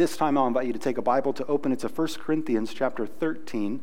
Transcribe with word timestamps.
this 0.00 0.16
time, 0.16 0.38
I'll 0.38 0.46
invite 0.46 0.66
you 0.66 0.72
to 0.72 0.78
take 0.78 0.96
a 0.96 1.02
Bible 1.02 1.34
to 1.34 1.46
open 1.46 1.72
it 1.72 1.80
to 1.80 1.88
1 1.88 2.08
Corinthians 2.14 2.72
chapter 2.72 3.06
13. 3.06 3.82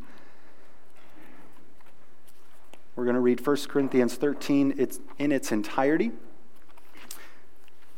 We're 2.96 3.04
going 3.04 3.13
to 3.13 3.21
read 3.21 3.46
1 3.46 3.55
Corinthians 3.67 4.16
13 4.16 4.74
it's 4.80 5.00
in 5.19 5.32
its 5.32 5.51
entirety. 5.51 6.11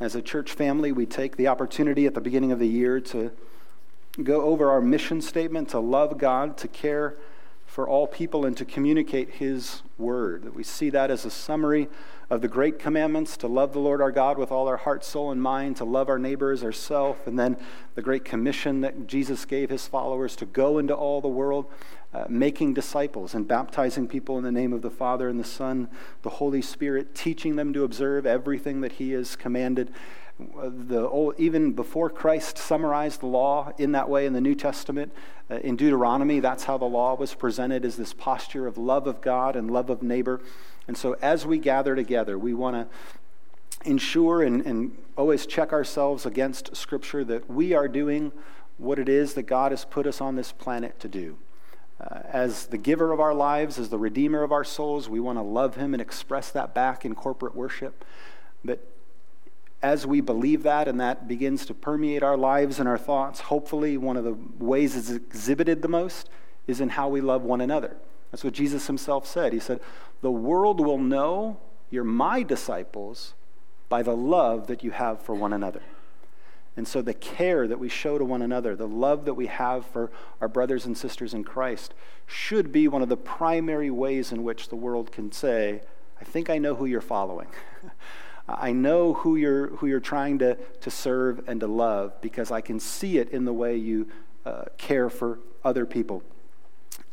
As 0.02 0.16
a 0.16 0.22
church 0.22 0.52
family, 0.52 0.92
we 0.92 1.06
take 1.06 1.38
the 1.38 1.48
opportunity 1.48 2.06
at 2.06 2.14
the 2.14 2.20
beginning 2.20 2.52
of 2.52 2.60
the 2.60 2.68
year 2.68 3.00
to 3.00 3.32
go 4.22 4.42
over 4.42 4.70
our 4.70 4.82
mission 4.82 5.22
statement 5.22 5.70
to 5.70 5.80
love 5.80 6.18
God, 6.18 6.58
to 6.58 6.68
care 6.68 7.16
for 7.80 7.88
all 7.88 8.08
people, 8.08 8.46
and 8.46 8.58
to 8.58 8.66
communicate 8.66 9.36
His 9.36 9.84
word. 9.98 10.44
That 10.44 10.54
we 10.54 10.64
see 10.64 10.90
that 10.90 11.10
as 11.10 11.24
a 11.24 11.32
summary 11.32 11.88
of 12.30 12.42
the 12.42 12.50
great 12.50 12.78
commandments 12.78 13.38
to 13.38 13.48
love 13.48 13.72
the 13.72 13.80
Lord 13.80 14.02
our 14.02 14.12
God 14.12 14.38
with 14.38 14.52
all 14.52 14.68
our 14.68 14.76
heart, 14.76 15.06
soul, 15.06 15.32
and 15.32 15.42
mind, 15.42 15.78
to 15.78 15.86
love 15.86 16.10
our 16.10 16.20
neighbors, 16.20 16.62
ourselves, 16.62 17.22
and 17.26 17.40
then 17.40 17.56
the 17.96 18.02
great 18.02 18.26
commission 18.26 18.82
that 18.82 19.08
Jesus 19.08 19.46
gave 19.46 19.70
his 19.70 19.88
followers 19.88 20.36
to 20.36 20.46
go 20.46 20.78
into 20.78 20.94
all 20.94 21.22
the 21.22 21.30
world, 21.30 21.72
uh, 22.14 22.26
making 22.28 22.74
disciples 22.74 23.34
and 23.34 23.48
baptizing 23.48 24.10
people 24.10 24.38
in 24.38 24.44
the 24.44 24.52
name 24.52 24.74
of 24.74 24.82
the 24.82 24.92
Father 24.92 25.30
and 25.30 25.40
the 25.40 25.46
Son, 25.46 25.88
the 26.24 26.32
Holy 26.32 26.62
Spirit, 26.62 27.16
teaching 27.16 27.56
them 27.56 27.72
to 27.72 27.86
observe 27.86 28.26
everything 28.26 28.82
that 28.82 28.92
he 28.92 29.12
has 29.12 29.38
commanded. 29.38 29.90
The 30.40 31.08
old, 31.08 31.36
even 31.38 31.74
before 31.74 32.10
Christ 32.10 32.58
summarized 32.58 33.20
the 33.20 33.26
law 33.26 33.74
in 33.78 33.92
that 33.92 34.08
way 34.08 34.26
in 34.26 34.32
the 34.32 34.40
New 34.40 34.56
Testament, 34.56 35.12
uh, 35.52 35.56
in 35.56 35.76
Deuteronomy, 35.76 36.40
that's 36.40 36.64
how 36.64 36.78
the 36.78 36.86
law 36.86 37.14
was 37.16 37.34
presented 37.34 37.84
as 37.84 37.98
this 37.98 38.14
posture 38.14 38.66
of 38.66 38.78
love 38.78 39.06
of 39.06 39.20
God 39.20 39.58
and 39.58 39.70
love 39.70 39.90
of 39.90 40.02
neighbor. 40.02 40.40
And 40.88 40.98
so 40.98 41.18
as 41.22 41.46
we 41.46 41.58
gather 41.58 41.94
together, 41.94 42.40
we 42.40 42.54
want 42.54 42.76
to 42.76 43.90
ensure 43.90 44.42
and, 44.42 44.66
and 44.66 44.98
always 45.18 45.46
check 45.46 45.74
ourselves 45.74 46.26
against 46.26 46.74
Scripture 46.76 47.26
that 47.26 47.50
we 47.50 47.74
are 47.74 47.90
doing 47.90 48.32
what 48.78 48.98
it 48.98 49.10
is 49.10 49.34
that 49.34 49.44
God 49.44 49.74
has 49.74 49.84
put 49.84 50.08
us 50.08 50.22
on 50.22 50.38
this 50.38 50.54
planet 50.54 51.00
to 51.02 51.10
do. 51.10 51.38
Uh, 52.00 52.22
as 52.32 52.68
the 52.68 52.78
giver 52.78 53.12
of 53.12 53.20
our 53.20 53.34
lives, 53.34 53.78
as 53.78 53.90
the 53.90 53.98
redeemer 53.98 54.42
of 54.42 54.54
our 54.54 54.64
souls, 54.64 55.10
we 55.10 55.20
want 55.20 55.38
to 55.38 55.44
love 55.44 55.76
him 55.76 55.94
and 55.94 56.02
express 56.02 56.50
that 56.50 56.74
back 56.74 57.04
in 57.04 57.14
corporate 57.14 57.56
worship. 57.56 58.06
But 58.64 58.88
as 59.82 60.06
we 60.06 60.20
believe 60.22 60.64
that 60.64 60.88
and 60.88 61.00
that 61.00 61.28
begins 61.28 61.66
to 61.66 61.74
permeate 61.74 62.24
our 62.24 62.38
lives 62.38 62.80
and 62.80 62.90
our 62.90 62.98
thoughts, 62.98 63.40
hopefully 63.40 63.98
one 63.98 64.18
of 64.18 64.24
the 64.24 64.38
ways 64.58 64.96
it's 64.96 65.10
exhibited 65.10 65.82
the 65.82 65.88
most 65.88 66.30
is 66.68 66.82
in 66.82 66.90
how 66.90 67.08
we 67.08 67.22
love 67.22 67.44
one 67.44 67.62
another. 67.62 67.96
That's 68.32 68.44
what 68.44 68.54
Jesus 68.54 68.88
himself 68.88 69.26
said. 69.26 69.54
He 69.54 69.60
said, 69.60 69.80
The 70.22 70.32
world 70.32 70.80
will 70.86 70.98
know 70.98 71.60
you're 71.90 72.04
my 72.04 72.44
disciples 72.44 73.34
by 73.88 74.04
the 74.04 74.16
love 74.16 74.68
that 74.68 74.84
you 74.84 74.92
have 74.92 75.22
for 75.22 75.34
one 75.34 75.54
another. 75.54 75.82
And 76.78 76.88
so, 76.88 77.02
the 77.02 77.14
care 77.14 77.68
that 77.68 77.80
we 77.80 77.90
show 77.90 78.18
to 78.18 78.24
one 78.24 78.42
another, 78.42 78.76
the 78.76 78.88
love 78.88 79.26
that 79.26 79.34
we 79.34 79.48
have 79.48 79.86
for 79.86 80.12
our 80.40 80.48
brothers 80.48 80.86
and 80.86 80.98
sisters 80.98 81.34
in 81.34 81.44
Christ, 81.44 81.94
should 82.26 82.72
be 82.72 82.88
one 82.88 83.02
of 83.02 83.10
the 83.10 83.18
primary 83.18 83.90
ways 83.90 84.32
in 84.32 84.44
which 84.44 84.70
the 84.70 84.76
world 84.76 85.12
can 85.12 85.32
say, 85.32 85.82
I 86.22 86.24
think 86.24 86.50
I 86.50 86.58
know 86.58 86.76
who 86.76 86.86
you're 86.86 87.02
following. 87.02 87.48
I 88.58 88.72
know 88.72 89.14
who 89.14 89.36
you're, 89.36 89.68
who 89.78 89.88
you're 89.88 90.00
trying 90.00 90.40
to, 90.40 90.56
to 90.56 90.90
serve 90.90 91.48
and 91.48 91.60
to 91.60 91.68
love 91.68 92.20
because 92.22 92.52
I 92.52 92.62
can 92.62 92.80
see 92.80 93.18
it 93.18 93.30
in 93.30 93.46
the 93.46 93.54
way 93.54 93.76
you 93.76 94.08
uh, 94.46 94.64
care 94.78 95.10
for 95.10 95.40
other 95.64 95.86
people. 95.86 96.24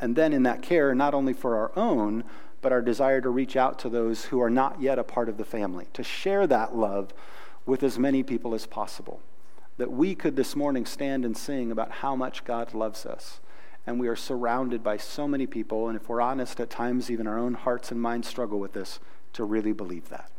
And 0.00 0.14
then 0.14 0.32
in 0.32 0.42
that 0.44 0.62
care, 0.62 0.94
not 0.94 1.14
only 1.14 1.32
for 1.32 1.56
our 1.56 1.72
own, 1.76 2.24
but 2.60 2.72
our 2.72 2.82
desire 2.82 3.20
to 3.20 3.30
reach 3.30 3.56
out 3.56 3.78
to 3.80 3.88
those 3.88 4.26
who 4.26 4.40
are 4.40 4.50
not 4.50 4.80
yet 4.80 4.98
a 4.98 5.04
part 5.04 5.28
of 5.28 5.36
the 5.36 5.44
family, 5.44 5.86
to 5.92 6.02
share 6.02 6.46
that 6.46 6.76
love 6.76 7.12
with 7.64 7.82
as 7.82 7.98
many 7.98 8.22
people 8.22 8.54
as 8.54 8.66
possible. 8.66 9.20
That 9.76 9.92
we 9.92 10.14
could 10.14 10.36
this 10.36 10.56
morning 10.56 10.86
stand 10.86 11.24
and 11.24 11.36
sing 11.36 11.70
about 11.70 11.90
how 11.90 12.16
much 12.16 12.44
God 12.44 12.74
loves 12.74 13.04
us. 13.04 13.40
And 13.86 14.00
we 14.00 14.08
are 14.08 14.16
surrounded 14.16 14.82
by 14.82 14.96
so 14.96 15.28
many 15.28 15.46
people, 15.46 15.88
and 15.88 15.96
if 15.96 16.08
we're 16.08 16.20
honest, 16.20 16.58
at 16.60 16.70
times 16.70 17.10
even 17.10 17.26
our 17.26 17.38
own 17.38 17.54
hearts 17.54 17.92
and 17.92 18.00
minds 18.00 18.26
struggle 18.26 18.58
with 18.58 18.72
this, 18.72 18.98
to 19.34 19.44
really 19.44 19.72
believe 19.72 20.08
that. 20.08 20.30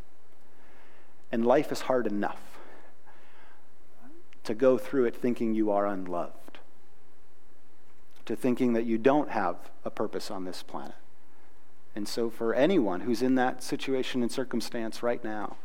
And 1.32 1.46
life 1.46 1.72
is 1.72 1.82
hard 1.82 2.08
enough 2.08 2.42
to 4.44 4.54
go 4.54 4.78
through 4.78 5.06
it 5.06 5.16
thinking 5.16 5.54
you 5.54 5.72
are 5.72 5.86
unloved 5.86 6.48
to 8.28 8.36
thinking 8.36 8.74
that 8.74 8.86
you 8.86 8.98
don't 8.98 9.30
have 9.30 9.56
a 9.86 9.90
purpose 9.90 10.30
on 10.30 10.44
this 10.44 10.62
planet. 10.62 10.96
And 11.96 12.08
so, 12.08 12.30
for 12.30 12.54
anyone 12.54 13.02
who's 13.02 13.22
in 13.22 13.36
that 13.36 13.64
situation 13.64 14.22
and 14.22 14.32
circumstance 14.32 15.02
right 15.02 15.24
now, 15.24 15.56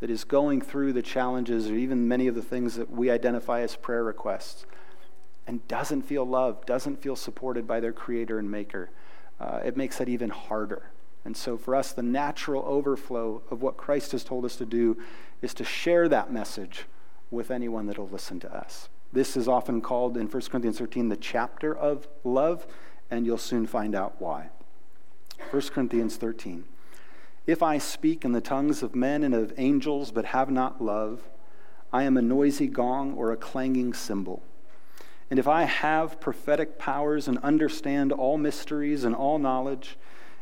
that 0.00 0.08
is 0.08 0.24
going 0.24 0.60
through 0.60 0.92
the 0.92 1.02
challenges 1.02 1.68
or 1.68 1.74
even 1.74 2.08
many 2.08 2.28
of 2.28 2.34
the 2.34 2.42
things 2.42 2.76
that 2.76 2.90
we 2.90 3.10
identify 3.10 3.60
as 3.60 3.76
prayer 3.76 4.02
requests, 4.02 4.64
and 5.46 5.66
doesn't 5.68 6.02
feel 6.02 6.24
loved, 6.24 6.64
doesn't 6.64 7.02
feel 7.02 7.16
supported 7.16 7.66
by 7.66 7.80
their 7.80 7.92
creator 7.92 8.38
and 8.38 8.50
maker, 8.50 8.90
uh, 9.40 9.60
it 9.64 9.76
makes 9.76 9.98
that 9.98 10.08
even 10.08 10.30
harder. 10.30 10.90
And 11.24 11.36
so, 11.36 11.56
for 11.56 11.74
us, 11.74 11.92
the 11.92 12.02
natural 12.02 12.64
overflow 12.66 13.42
of 13.50 13.62
what 13.62 13.76
Christ 13.76 14.12
has 14.12 14.24
told 14.24 14.44
us 14.44 14.56
to 14.56 14.66
do 14.66 14.96
is 15.40 15.54
to 15.54 15.64
share 15.64 16.08
that 16.08 16.32
message 16.32 16.86
with 17.30 17.50
anyone 17.50 17.86
that 17.86 17.98
will 17.98 18.08
listen 18.08 18.40
to 18.40 18.54
us. 18.54 18.88
This 19.12 19.36
is 19.36 19.46
often 19.46 19.80
called 19.80 20.16
in 20.16 20.26
1 20.26 20.42
Corinthians 20.50 20.78
13 20.78 21.08
the 21.08 21.16
chapter 21.16 21.76
of 21.76 22.08
love, 22.24 22.66
and 23.10 23.26
you'll 23.26 23.38
soon 23.38 23.66
find 23.66 23.94
out 23.94 24.20
why. 24.20 24.48
1 25.50 25.62
Corinthians 25.68 26.16
13. 26.16 26.64
If 27.46 27.62
I 27.62 27.78
speak 27.78 28.24
in 28.24 28.32
the 28.32 28.40
tongues 28.40 28.82
of 28.82 28.94
men 28.94 29.22
and 29.22 29.34
of 29.34 29.52
angels, 29.56 30.12
but 30.12 30.26
have 30.26 30.50
not 30.50 30.82
love, 30.82 31.28
I 31.92 32.04
am 32.04 32.16
a 32.16 32.22
noisy 32.22 32.68
gong 32.68 33.14
or 33.14 33.32
a 33.32 33.36
clanging 33.36 33.92
cymbal. 33.92 34.42
And 35.30 35.38
if 35.38 35.48
I 35.48 35.64
have 35.64 36.20
prophetic 36.20 36.78
powers 36.78 37.26
and 37.26 37.38
understand 37.38 38.12
all 38.12 38.38
mysteries 38.38 39.04
and 39.04 39.14
all 39.14 39.38
knowledge, 39.38 39.98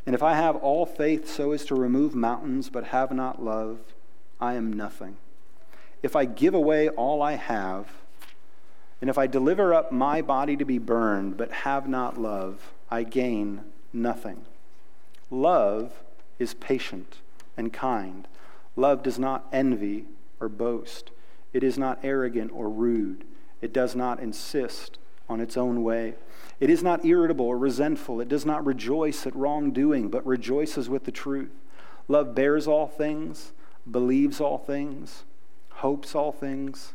and 0.07 0.15
if 0.15 0.23
I 0.23 0.35
have 0.35 0.57
all 0.57 0.87
faith 0.87 1.29
so 1.29 1.53
as 1.53 1.65
to 1.67 1.75
remove 1.75 2.15
mountains, 2.15 2.71
but 2.71 2.85
have 2.85 3.13
not 3.13 3.43
love, 3.43 3.79
I 4.41 4.55
am 4.55 4.73
nothing. 4.73 5.17
If 6.03 6.17
I 6.17 6.25
give 6.25 6.55
away 6.55 6.89
all 6.89 7.21
I 7.21 7.33
have, 7.33 7.89
and 9.01 9.11
if 9.11 9.19
I 9.19 9.27
deliver 9.27 9.75
up 9.75 9.93
my 9.93 10.23
body 10.23 10.57
to 10.57 10.65
be 10.65 10.79
burned, 10.79 11.37
but 11.37 11.53
have 11.53 11.89
not 11.89 12.19
love, 12.19 12.73
I 12.91 13.03
gain 13.03 13.63
nothing. 13.93 14.43
Love 15.31 15.93
is 16.39 16.55
patient 16.55 17.19
and 17.57 17.73
kind. 17.73 18.27
Love 18.77 19.03
does 19.03 19.19
not 19.19 19.47
envy 19.53 20.07
or 20.41 20.49
boast. 20.49 21.11
It 21.53 21.63
is 21.63 21.79
not 21.79 21.99
arrogant 22.03 22.51
or 22.55 22.69
rude. 22.69 23.25
It 23.61 23.73
does 23.73 23.95
not 23.95 24.21
insist 24.21 24.99
on 25.31 25.41
its 25.41 25.57
own 25.57 25.83
way. 25.83 26.15
It 26.59 26.69
is 26.69 26.83
not 26.83 27.05
irritable 27.05 27.47
or 27.47 27.57
resentful. 27.57 28.21
It 28.21 28.29
does 28.29 28.45
not 28.45 28.67
rejoice 28.67 29.27
at 29.27 29.35
wrongdoing, 29.35 30.09
but 30.09 30.27
rejoices 30.27 30.91
with 30.91 31.05
the 31.05 31.13
truth. 31.13 31.53
Love 32.09 32.35
bears 32.35 32.67
all 32.67 32.89
things, 32.89 33.53
believes 33.91 34.41
all 34.41 34.59
things, 34.59 35.23
hopes 35.75 36.15
all 36.15 36.33
things, 36.33 36.93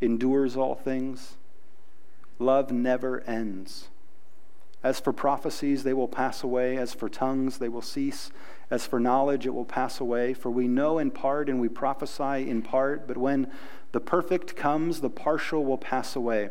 endures 0.00 0.56
all 0.56 0.74
things. 0.74 1.36
Love 2.38 2.70
never 2.70 3.20
ends. 3.22 3.88
As 4.82 4.98
for 4.98 5.12
prophecies, 5.12 5.84
they 5.84 5.92
will 5.92 6.08
pass 6.08 6.42
away. 6.42 6.76
As 6.76 6.94
for 6.94 7.08
tongues, 7.08 7.58
they 7.58 7.68
will 7.68 7.82
cease. 7.82 8.30
As 8.70 8.86
for 8.86 8.98
knowledge, 8.98 9.46
it 9.46 9.54
will 9.54 9.64
pass 9.64 10.00
away. 10.00 10.32
For 10.34 10.50
we 10.50 10.66
know 10.66 10.98
in 10.98 11.10
part 11.10 11.48
and 11.48 11.60
we 11.60 11.68
prophesy 11.68 12.48
in 12.48 12.62
part, 12.62 13.06
but 13.06 13.16
when 13.16 13.50
the 13.92 14.00
perfect 14.00 14.56
comes, 14.56 15.00
the 15.00 15.10
partial 15.10 15.64
will 15.64 15.78
pass 15.78 16.16
away. 16.16 16.50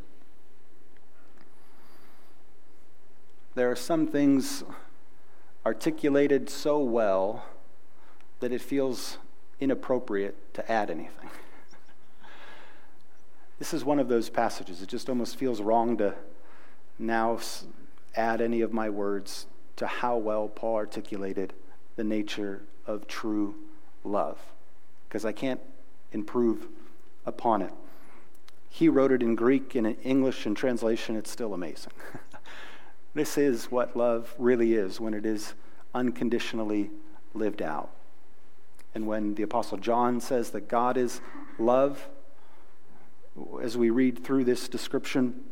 There 3.53 3.69
are 3.69 3.75
some 3.75 4.07
things 4.07 4.63
articulated 5.65 6.49
so 6.49 6.79
well 6.79 7.43
that 8.39 8.53
it 8.53 8.61
feels 8.61 9.17
inappropriate 9.59 10.53
to 10.53 10.71
add 10.71 10.89
anything. 10.89 11.29
This 13.59 13.75
is 13.75 13.85
one 13.85 13.99
of 13.99 14.07
those 14.07 14.27
passages. 14.27 14.81
It 14.81 14.89
just 14.89 15.07
almost 15.07 15.35
feels 15.35 15.61
wrong 15.61 15.95
to 15.97 16.15
now 16.97 17.37
add 18.15 18.41
any 18.41 18.61
of 18.61 18.73
my 18.73 18.89
words 18.89 19.45
to 19.75 19.85
how 19.85 20.17
well 20.17 20.47
Paul 20.47 20.77
articulated 20.77 21.53
the 21.95 22.03
nature 22.03 22.63
of 22.87 23.07
true 23.07 23.53
love, 24.03 24.39
because 25.07 25.25
I 25.25 25.31
can't 25.31 25.59
improve 26.11 26.69
upon 27.23 27.61
it. 27.61 27.71
he 28.67 28.89
wrote 28.89 29.11
it 29.11 29.21
in 29.21 29.35
Greek 29.35 29.75
and 29.75 29.85
in 29.85 29.95
English 29.97 30.47
in 30.47 30.55
translation, 30.55 31.15
it's 31.15 31.29
still 31.29 31.53
amazing. 31.53 31.93
this 33.13 33.37
is 33.37 33.65
what 33.65 33.95
love 33.95 34.33
really 34.37 34.73
is 34.73 34.99
when 34.99 35.13
it 35.13 35.25
is 35.25 35.53
unconditionally 35.93 36.89
lived 37.33 37.61
out. 37.61 37.89
And 38.93 39.07
when 39.07 39.35
the 39.35 39.43
Apostle 39.43 39.77
John 39.77 40.19
says 40.19 40.51
that 40.51 40.67
God 40.67 40.97
is 40.97 41.21
love, 41.57 42.07
as 43.61 43.77
we 43.77 43.89
read 43.89 44.23
through 44.23 44.43
this 44.43 44.67
description 44.67 45.43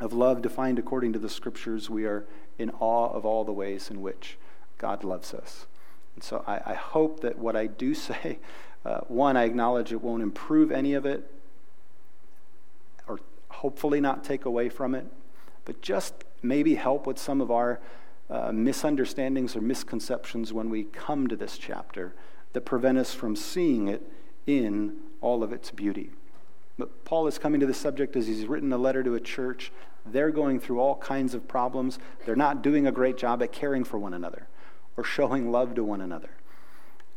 of 0.00 0.12
love 0.12 0.42
defined 0.42 0.78
according 0.78 1.12
to 1.14 1.18
the 1.18 1.28
scriptures, 1.28 1.90
we 1.90 2.04
are 2.04 2.26
in 2.58 2.70
awe 2.80 3.10
of 3.12 3.24
all 3.24 3.44
the 3.44 3.52
ways 3.52 3.90
in 3.90 4.02
which 4.02 4.38
God 4.78 5.04
loves 5.04 5.34
us. 5.34 5.66
And 6.14 6.22
so 6.22 6.44
I, 6.46 6.60
I 6.66 6.74
hope 6.74 7.20
that 7.20 7.38
what 7.38 7.56
I 7.56 7.66
do 7.66 7.94
say, 7.94 8.38
uh, 8.84 9.00
one, 9.08 9.36
I 9.36 9.44
acknowledge 9.44 9.92
it 9.92 10.02
won't 10.02 10.22
improve 10.22 10.70
any 10.70 10.94
of 10.94 11.06
it, 11.06 11.30
or 13.08 13.20
hopefully 13.48 14.00
not 14.00 14.24
take 14.24 14.44
away 14.44 14.68
from 14.68 14.94
it, 14.94 15.06
but 15.64 15.82
just 15.82 16.24
maybe 16.46 16.74
help 16.74 17.06
with 17.06 17.18
some 17.18 17.40
of 17.40 17.50
our 17.50 17.80
uh, 18.28 18.50
misunderstandings 18.52 19.54
or 19.54 19.60
misconceptions 19.60 20.52
when 20.52 20.70
we 20.70 20.84
come 20.84 21.26
to 21.28 21.36
this 21.36 21.58
chapter 21.58 22.14
that 22.52 22.62
prevent 22.62 22.98
us 22.98 23.14
from 23.14 23.36
seeing 23.36 23.88
it 23.88 24.02
in 24.46 24.96
all 25.20 25.42
of 25.42 25.52
its 25.52 25.70
beauty. 25.70 26.10
But 26.78 27.04
Paul 27.04 27.26
is 27.26 27.38
coming 27.38 27.60
to 27.60 27.66
the 27.66 27.74
subject 27.74 28.16
as 28.16 28.26
he's 28.26 28.46
written 28.46 28.72
a 28.72 28.78
letter 28.78 29.02
to 29.02 29.14
a 29.14 29.20
church. 29.20 29.72
They're 30.04 30.30
going 30.30 30.60
through 30.60 30.80
all 30.80 30.96
kinds 30.96 31.34
of 31.34 31.48
problems. 31.48 31.98
They're 32.24 32.36
not 32.36 32.62
doing 32.62 32.86
a 32.86 32.92
great 32.92 33.16
job 33.16 33.42
at 33.42 33.52
caring 33.52 33.84
for 33.84 33.98
one 33.98 34.14
another 34.14 34.48
or 34.96 35.04
showing 35.04 35.50
love 35.50 35.74
to 35.74 35.84
one 35.84 36.00
another. 36.00 36.30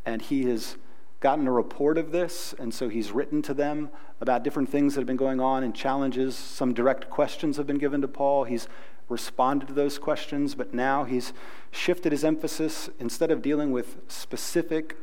And 0.06 0.22
he 0.22 0.44
has 0.46 0.78
gotten 1.20 1.48
a 1.48 1.52
report 1.52 1.98
of 1.98 2.12
this, 2.12 2.54
and 2.58 2.74
so 2.74 2.88
he's 2.88 3.12
written 3.12 3.42
to 3.42 3.54
them 3.54 3.90
about 4.22 4.44
different 4.44 4.70
things 4.70 4.96
that 4.96 5.02
have 5.02 5.08
been 5.08 5.18
going 5.18 5.40
on 5.40 5.64
and 5.64 5.76
challenges. 5.76 6.36
Some 6.36 6.74
direct 6.74 7.10
questions 7.10 7.58
have 7.58 7.68
been 7.68 7.78
given 7.78 8.02
to 8.02 8.08
Paul. 8.08 8.46
He's 8.46 8.68
responded 9.10 9.68
to 9.68 9.74
those 9.74 10.00
questions, 10.00 10.56
but 10.56 10.74
now 10.74 11.04
he's 11.04 11.34
shifted 11.72 12.12
his 12.12 12.24
emphasis. 12.24 12.90
Instead 13.00 13.32
of 13.32 13.42
dealing 13.42 13.72
with 13.72 13.98
specific 14.08 14.96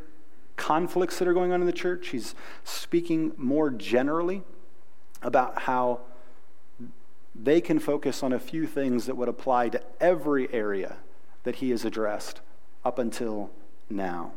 conflicts 0.57 1.19
that 1.19 1.29
are 1.29 1.35
going 1.35 1.53
on 1.53 1.61
in 1.61 1.67
the 1.67 1.73
church. 1.73 2.09
He's 2.09 2.35
speaking 2.65 3.33
more 3.37 3.71
generally 3.71 4.43
about 5.23 5.63
how 5.63 6.01
they 7.35 7.61
can 7.61 7.79
focus 7.79 8.23
on 8.23 8.33
a 8.33 8.39
few 8.39 8.67
things 8.67 9.07
that 9.07 9.17
would 9.17 9.29
apply 9.29 9.69
to 9.69 9.83
every 10.01 10.53
area 10.53 10.97
that 11.45 11.57
he 11.57 11.71
has 11.71 11.85
addressed 11.85 12.41
up 12.85 12.99
until 12.99 13.51
now. 13.91 14.33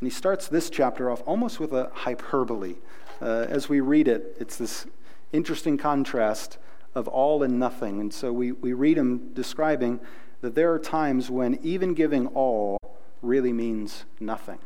And 0.00 0.06
he 0.06 0.10
starts 0.10 0.46
this 0.46 0.70
chapter 0.70 1.10
off 1.10 1.22
almost 1.26 1.58
with 1.58 1.72
a 1.72 1.90
hyperbole. 1.92 2.76
Uh, 3.20 3.46
as 3.48 3.68
we 3.68 3.80
read 3.80 4.08
it, 4.08 4.36
it's 4.38 4.56
this 4.56 4.86
interesting 5.32 5.76
contrast 5.76 6.58
of 6.96 7.06
all 7.06 7.42
and 7.42 7.60
nothing. 7.60 8.00
And 8.00 8.12
so 8.12 8.32
we, 8.32 8.52
we 8.52 8.72
read 8.72 8.96
him 8.96 9.32
describing 9.34 10.00
that 10.40 10.54
there 10.54 10.72
are 10.72 10.78
times 10.78 11.30
when 11.30 11.60
even 11.62 11.94
giving 11.94 12.26
all 12.28 12.78
really 13.22 13.52
means 13.52 14.04
nothing. 14.18 14.58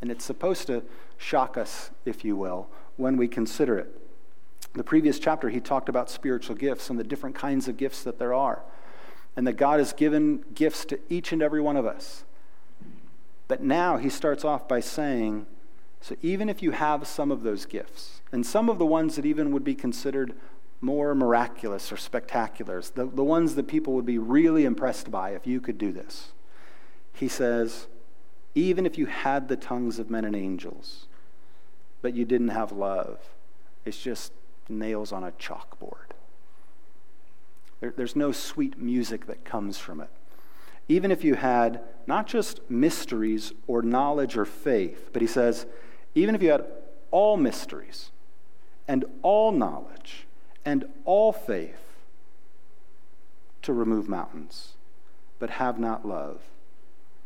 And 0.00 0.10
it's 0.10 0.24
supposed 0.24 0.66
to 0.66 0.82
shock 1.16 1.56
us, 1.56 1.90
if 2.04 2.24
you 2.24 2.36
will, 2.36 2.68
when 2.96 3.16
we 3.16 3.26
consider 3.26 3.78
it. 3.78 4.00
The 4.74 4.84
previous 4.84 5.18
chapter, 5.18 5.48
he 5.48 5.60
talked 5.60 5.88
about 5.88 6.10
spiritual 6.10 6.56
gifts 6.56 6.90
and 6.90 6.98
the 6.98 7.04
different 7.04 7.34
kinds 7.34 7.66
of 7.66 7.76
gifts 7.76 8.02
that 8.02 8.18
there 8.18 8.34
are, 8.34 8.62
and 9.34 9.46
that 9.46 9.54
God 9.54 9.78
has 9.78 9.92
given 9.92 10.44
gifts 10.54 10.84
to 10.86 10.98
each 11.08 11.32
and 11.32 11.42
every 11.42 11.62
one 11.62 11.76
of 11.76 11.86
us. 11.86 12.24
But 13.48 13.62
now 13.62 13.96
he 13.96 14.10
starts 14.10 14.44
off 14.44 14.68
by 14.68 14.80
saying, 14.80 15.46
so 16.00 16.16
even 16.20 16.50
if 16.50 16.62
you 16.62 16.72
have 16.72 17.06
some 17.06 17.30
of 17.30 17.42
those 17.42 17.64
gifts, 17.64 18.20
and 18.32 18.44
some 18.44 18.68
of 18.68 18.78
the 18.78 18.84
ones 18.84 19.16
that 19.16 19.24
even 19.24 19.52
would 19.52 19.64
be 19.64 19.74
considered 19.74 20.34
more 20.84 21.14
miraculous 21.14 21.90
or 21.90 21.96
spectacular, 21.96 22.82
the, 22.94 23.06
the 23.06 23.24
ones 23.24 23.54
that 23.54 23.66
people 23.66 23.94
would 23.94 24.04
be 24.04 24.18
really 24.18 24.64
impressed 24.64 25.10
by 25.10 25.30
if 25.30 25.46
you 25.46 25.60
could 25.60 25.78
do 25.78 25.90
this, 25.90 26.32
he 27.14 27.26
says, 27.26 27.86
even 28.54 28.84
if 28.84 28.98
you 28.98 29.06
had 29.06 29.48
the 29.48 29.56
tongues 29.56 29.98
of 29.98 30.10
men 30.10 30.24
and 30.24 30.36
angels, 30.36 31.06
but 32.02 32.14
you 32.14 32.24
didn't 32.24 32.50
have 32.50 32.70
love, 32.70 33.18
it's 33.86 34.00
just 34.00 34.32
nails 34.68 35.10
on 35.10 35.24
a 35.24 35.32
chalkboard. 35.32 36.12
There, 37.80 37.94
there's 37.96 38.14
no 38.14 38.30
sweet 38.30 38.78
music 38.78 39.26
that 39.26 39.44
comes 39.44 39.78
from 39.78 40.00
it. 40.00 40.10
Even 40.86 41.10
if 41.10 41.24
you 41.24 41.34
had 41.34 41.80
not 42.06 42.26
just 42.26 42.60
mysteries 42.70 43.52
or 43.66 43.80
knowledge 43.80 44.36
or 44.36 44.44
faith, 44.44 45.10
but 45.14 45.22
he 45.22 45.28
says, 45.28 45.66
even 46.14 46.34
if 46.34 46.42
you 46.42 46.50
had 46.50 46.66
all 47.10 47.38
mysteries 47.38 48.10
and 48.86 49.04
all 49.22 49.50
knowledge 49.50 50.26
and 50.64 50.86
all 51.04 51.32
faith 51.32 51.80
to 53.62 53.72
remove 53.72 54.08
mountains, 54.08 54.74
but 55.38 55.50
have 55.50 55.78
not 55.78 56.06
love, 56.06 56.40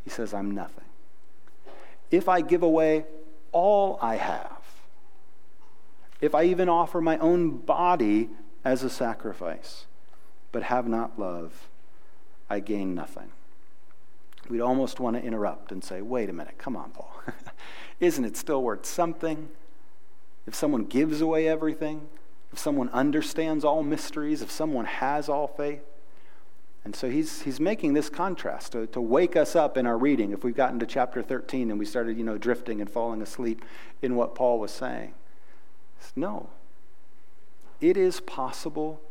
he 0.05 0.11
says, 0.11 0.33
I'm 0.33 0.51
nothing 0.53 0.85
if 2.11 2.29
I 2.29 2.41
give 2.41 2.63
away 2.63 3.05
all 3.53 3.99
I 4.01 4.17
have, 4.17 4.63
if 6.21 6.35
I 6.35 6.45
even 6.45 6.69
offer 6.69 7.01
my 7.01 7.19
own 7.19 7.59
body 7.59 8.31
as 8.65 8.83
a 8.83 8.91
sacrifice, 8.91 9.87
but 10.53 10.65
have 10.65 10.89
not 10.89 11.19
love, 11.19 11.69
I 12.51 12.61
gain 12.61 12.95
nothing. 12.95 13.31
We'd 14.49 14.61
almost 14.61 14.99
want 14.99 15.17
to 15.17 15.23
interrupt 15.23 15.71
and 15.73 15.85
say, 15.85 16.01
wait 16.01 16.31
a 16.31 16.33
minute, 16.33 16.57
come 16.59 16.77
on, 16.77 16.91
Paul. 16.91 17.13
Isn't 18.01 18.25
it 18.25 18.37
still 18.37 18.63
worth 18.63 18.87
something? 18.87 19.49
If 20.47 20.55
someone 20.55 20.85
gives 20.85 21.21
away 21.21 21.47
everything, 21.47 22.09
if 22.53 22.59
someone 22.59 22.89
understands 22.91 23.65
all 23.65 23.83
mysteries, 23.83 24.43
if 24.43 24.51
someone 24.51 24.87
has 24.87 25.29
all 25.29 25.47
faith, 25.47 25.83
and 26.85 26.97
so 26.97 27.11
he's, 27.11 27.43
he's 27.43 27.61
making 27.61 27.93
this 27.93 28.09
contrast 28.09 28.73
to, 28.73 28.87
to 28.87 29.01
wake 29.01 29.37
us 29.37 29.55
up 29.55 29.77
in 29.77 29.87
our 29.87 29.99
reading 29.99 30.33
if 30.33 30.43
we've 30.43 30.57
gotten 30.57 30.79
to 30.79 30.87
chapter 30.87 31.23
13 31.23 31.71
and 31.71 31.79
we 31.79 31.85
started, 31.85 32.17
you 32.17 32.25
know, 32.25 32.39
drifting 32.39 32.81
and 32.81 32.89
falling 32.89 33.21
asleep 33.21 33.63
in 34.01 34.15
what 34.15 34.35
Paul 34.35 34.59
was 34.59 34.71
saying. 34.71 35.13
No. 36.17 36.49
It 37.81 37.97
is 37.97 38.21
possible 38.21 39.03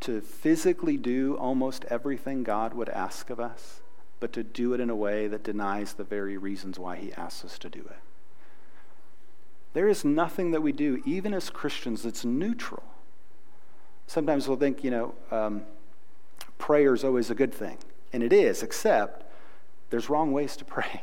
to 0.00 0.20
physically 0.20 0.96
do 0.96 1.36
almost 1.36 1.84
everything 1.88 2.42
God 2.42 2.74
would 2.74 2.88
ask 2.88 3.30
of 3.30 3.40
us, 3.40 3.80
but 4.18 4.32
to 4.32 4.42
do 4.42 4.72
it 4.72 4.80
in 4.80 4.88
a 4.88 4.96
way 4.96 5.26
that 5.26 5.44
denies 5.44 5.92
the 5.92 6.04
very 6.04 6.36
reasons 6.36 6.78
why 6.78 6.96
he 6.96 7.12
asks 7.12 7.44
us 7.44 7.58
to 7.58 7.68
do 7.68 7.80
it. 7.80 7.98
There 9.76 9.90
is 9.90 10.06
nothing 10.06 10.52
that 10.52 10.62
we 10.62 10.72
do, 10.72 11.02
even 11.04 11.34
as 11.34 11.50
Christians, 11.50 12.04
that's 12.04 12.24
neutral. 12.24 12.82
Sometimes 14.06 14.48
we'll 14.48 14.56
think, 14.56 14.82
you 14.82 14.90
know, 14.90 15.14
um, 15.30 15.64
prayer 16.56 16.94
is 16.94 17.04
always 17.04 17.28
a 17.28 17.34
good 17.34 17.52
thing. 17.52 17.76
And 18.10 18.22
it 18.22 18.32
is, 18.32 18.62
except 18.62 19.30
there's 19.90 20.08
wrong 20.08 20.32
ways 20.32 20.56
to 20.56 20.64
pray. 20.64 21.02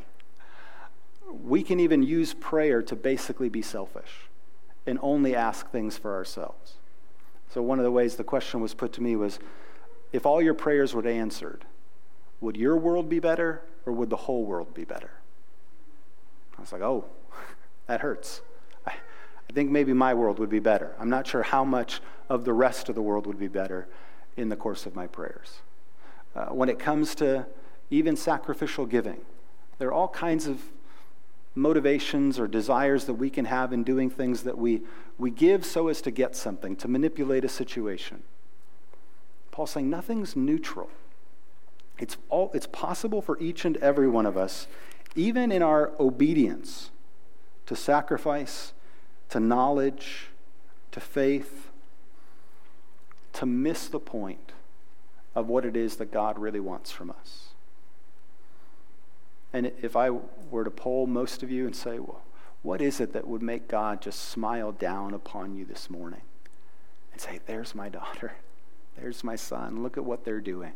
We 1.30 1.62
can 1.62 1.78
even 1.78 2.02
use 2.02 2.34
prayer 2.34 2.82
to 2.82 2.96
basically 2.96 3.48
be 3.48 3.62
selfish 3.62 4.28
and 4.88 4.98
only 5.02 5.36
ask 5.36 5.70
things 5.70 5.96
for 5.96 6.12
ourselves. 6.12 6.72
So, 7.50 7.62
one 7.62 7.78
of 7.78 7.84
the 7.84 7.92
ways 7.92 8.16
the 8.16 8.24
question 8.24 8.60
was 8.60 8.74
put 8.74 8.92
to 8.94 9.00
me 9.00 9.14
was 9.14 9.38
if 10.12 10.26
all 10.26 10.42
your 10.42 10.52
prayers 10.52 10.94
were 10.94 11.06
answered, 11.06 11.64
would 12.40 12.56
your 12.56 12.76
world 12.76 13.08
be 13.08 13.20
better 13.20 13.62
or 13.86 13.92
would 13.92 14.10
the 14.10 14.16
whole 14.16 14.44
world 14.44 14.74
be 14.74 14.84
better? 14.84 15.12
I 16.58 16.60
was 16.60 16.72
like, 16.72 16.82
oh, 16.82 17.04
that 17.86 18.00
hurts. 18.00 18.40
I, 19.48 19.52
think 19.52 19.70
maybe 19.70 19.92
my 19.92 20.14
world 20.14 20.38
would 20.38 20.50
be 20.50 20.58
better. 20.58 20.94
I'm 20.98 21.10
not 21.10 21.26
sure 21.26 21.42
how 21.42 21.64
much 21.64 22.00
of 22.28 22.44
the 22.44 22.52
rest 22.52 22.88
of 22.88 22.94
the 22.94 23.02
world 23.02 23.26
would 23.26 23.38
be 23.38 23.48
better 23.48 23.86
in 24.36 24.48
the 24.48 24.56
course 24.56 24.86
of 24.86 24.94
my 24.94 25.06
prayers. 25.06 25.60
Uh, 26.34 26.46
when 26.46 26.68
it 26.68 26.78
comes 26.78 27.14
to 27.16 27.46
even 27.90 28.16
sacrificial 28.16 28.86
giving, 28.86 29.20
there 29.78 29.88
are 29.88 29.92
all 29.92 30.08
kinds 30.08 30.46
of 30.46 30.60
motivations 31.54 32.38
or 32.38 32.48
desires 32.48 33.04
that 33.04 33.14
we 33.14 33.30
can 33.30 33.44
have 33.44 33.72
in 33.72 33.84
doing 33.84 34.10
things 34.10 34.42
that 34.42 34.58
we, 34.58 34.82
we 35.18 35.30
give 35.30 35.64
so 35.64 35.88
as 35.88 36.00
to 36.02 36.10
get 36.10 36.34
something, 36.34 36.74
to 36.76 36.88
manipulate 36.88 37.44
a 37.44 37.48
situation. 37.48 38.22
Paul's 39.52 39.70
saying 39.70 39.88
nothing's 39.88 40.34
neutral. 40.34 40.90
It's, 41.98 42.16
all, 42.28 42.50
it's 42.54 42.66
possible 42.66 43.22
for 43.22 43.38
each 43.38 43.64
and 43.64 43.76
every 43.76 44.08
one 44.08 44.26
of 44.26 44.36
us, 44.36 44.66
even 45.14 45.52
in 45.52 45.62
our 45.62 45.92
obedience 46.00 46.90
to 47.66 47.76
sacrifice, 47.76 48.72
to 49.30 49.40
knowledge, 49.40 50.28
to 50.92 51.00
faith, 51.00 51.70
to 53.34 53.46
miss 53.46 53.88
the 53.88 53.98
point 53.98 54.52
of 55.34 55.48
what 55.48 55.64
it 55.64 55.76
is 55.76 55.96
that 55.96 56.12
God 56.12 56.38
really 56.38 56.60
wants 56.60 56.90
from 56.90 57.10
us. 57.10 57.48
And 59.52 59.72
if 59.82 59.96
I 59.96 60.10
were 60.50 60.64
to 60.64 60.70
poll 60.70 61.06
most 61.06 61.42
of 61.42 61.50
you 61.50 61.66
and 61.66 61.74
say, 61.74 61.98
well, 61.98 62.22
what 62.62 62.80
is 62.80 63.00
it 63.00 63.12
that 63.12 63.26
would 63.26 63.42
make 63.42 63.68
God 63.68 64.00
just 64.00 64.28
smile 64.28 64.72
down 64.72 65.14
upon 65.14 65.54
you 65.54 65.64
this 65.64 65.90
morning 65.90 66.22
and 67.12 67.20
say, 67.20 67.40
there's 67.46 67.74
my 67.74 67.88
daughter, 67.88 68.32
there's 68.98 69.22
my 69.22 69.36
son, 69.36 69.82
look 69.82 69.96
at 69.96 70.04
what 70.04 70.24
they're 70.24 70.40
doing? 70.40 70.72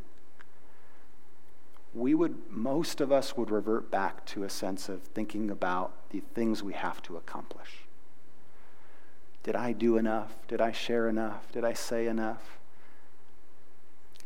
We 1.94 2.14
would, 2.14 2.36
most 2.50 3.00
of 3.00 3.10
us 3.10 3.36
would 3.36 3.50
revert 3.50 3.90
back 3.90 4.26
to 4.26 4.44
a 4.44 4.50
sense 4.50 4.88
of 4.88 5.02
thinking 5.02 5.50
about 5.50 6.10
the 6.10 6.22
things 6.34 6.62
we 6.62 6.74
have 6.74 7.02
to 7.04 7.16
accomplish 7.16 7.87
Did 9.48 9.56
I 9.56 9.72
do 9.72 9.96
enough? 9.96 10.34
Did 10.46 10.60
I 10.60 10.72
share 10.72 11.08
enough? 11.08 11.50
Did 11.52 11.64
I 11.64 11.72
say 11.72 12.06
enough? 12.06 12.58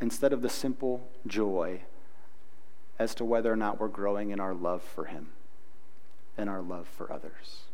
Instead 0.01 0.33
of 0.33 0.43
the 0.43 0.49
simple 0.49 1.07
joy 1.29 1.83
as 2.99 3.15
to 3.15 3.25
whether 3.25 3.53
or 3.53 3.55
not 3.55 3.79
we're 3.79 3.87
growing 3.87 4.31
in 4.31 4.41
our 4.41 4.53
love 4.53 4.83
for 4.83 5.05
Him 5.05 5.29
and 6.37 6.51
our 6.51 6.61
love 6.61 6.89
for 6.89 7.13
others. 7.13 7.67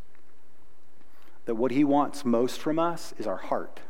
That 1.47 1.55
what 1.55 1.71
He 1.71 1.85
wants 1.85 2.23
most 2.23 2.61
from 2.61 2.79
us 2.79 3.15
is 3.17 3.27
our 3.27 3.39
heart. 3.39 3.81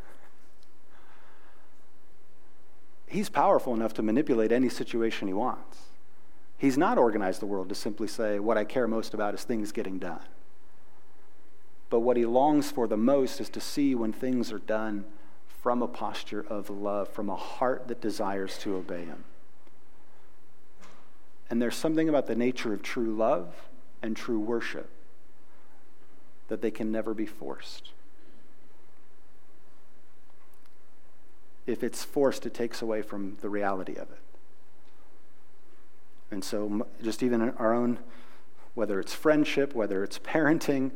He's 3.08 3.28
powerful 3.28 3.74
enough 3.74 3.92
to 3.94 4.02
manipulate 4.02 4.52
any 4.52 4.68
situation 4.68 5.26
He 5.26 5.34
wants. 5.34 5.78
He's 6.56 6.78
not 6.78 6.96
organized 6.96 7.40
the 7.40 7.46
world 7.46 7.70
to 7.70 7.74
simply 7.74 8.06
say, 8.06 8.38
What 8.38 8.56
I 8.56 8.62
care 8.62 8.86
most 8.86 9.14
about 9.14 9.34
is 9.34 9.42
things 9.42 9.72
getting 9.72 9.98
done. 9.98 10.20
But 11.90 12.00
what 12.00 12.16
He 12.16 12.26
longs 12.26 12.70
for 12.70 12.86
the 12.86 12.96
most 12.96 13.40
is 13.40 13.48
to 13.50 13.60
see 13.60 13.94
when 13.94 14.12
things 14.12 14.52
are 14.52 14.58
done 14.58 15.04
from 15.62 15.82
a 15.82 15.88
posture 15.88 16.44
of 16.48 16.70
love, 16.70 17.08
from 17.08 17.28
a 17.28 17.36
heart 17.36 17.88
that 17.88 18.00
desires 18.00 18.58
to 18.58 18.76
obey 18.76 19.04
Him. 19.04 19.24
And 21.50 21.62
there's 21.62 21.76
something 21.76 22.08
about 22.08 22.26
the 22.26 22.34
nature 22.34 22.74
of 22.74 22.82
true 22.82 23.14
love 23.14 23.54
and 24.02 24.16
true 24.16 24.38
worship 24.38 24.90
that 26.48 26.62
they 26.62 26.70
can 26.70 26.92
never 26.92 27.14
be 27.14 27.26
forced. 27.26 27.92
If 31.66 31.82
it's 31.82 32.02
forced, 32.02 32.46
it 32.46 32.54
takes 32.54 32.80
away 32.80 33.02
from 33.02 33.36
the 33.40 33.50
reality 33.50 33.92
of 33.92 34.10
it. 34.10 34.20
And 36.30 36.42
so, 36.42 36.86
just 37.02 37.22
even 37.22 37.42
our 37.42 37.74
own, 37.74 37.98
whether 38.74 39.00
it's 39.00 39.14
friendship, 39.14 39.74
whether 39.74 40.02
it's 40.02 40.18
parenting, 40.22 40.92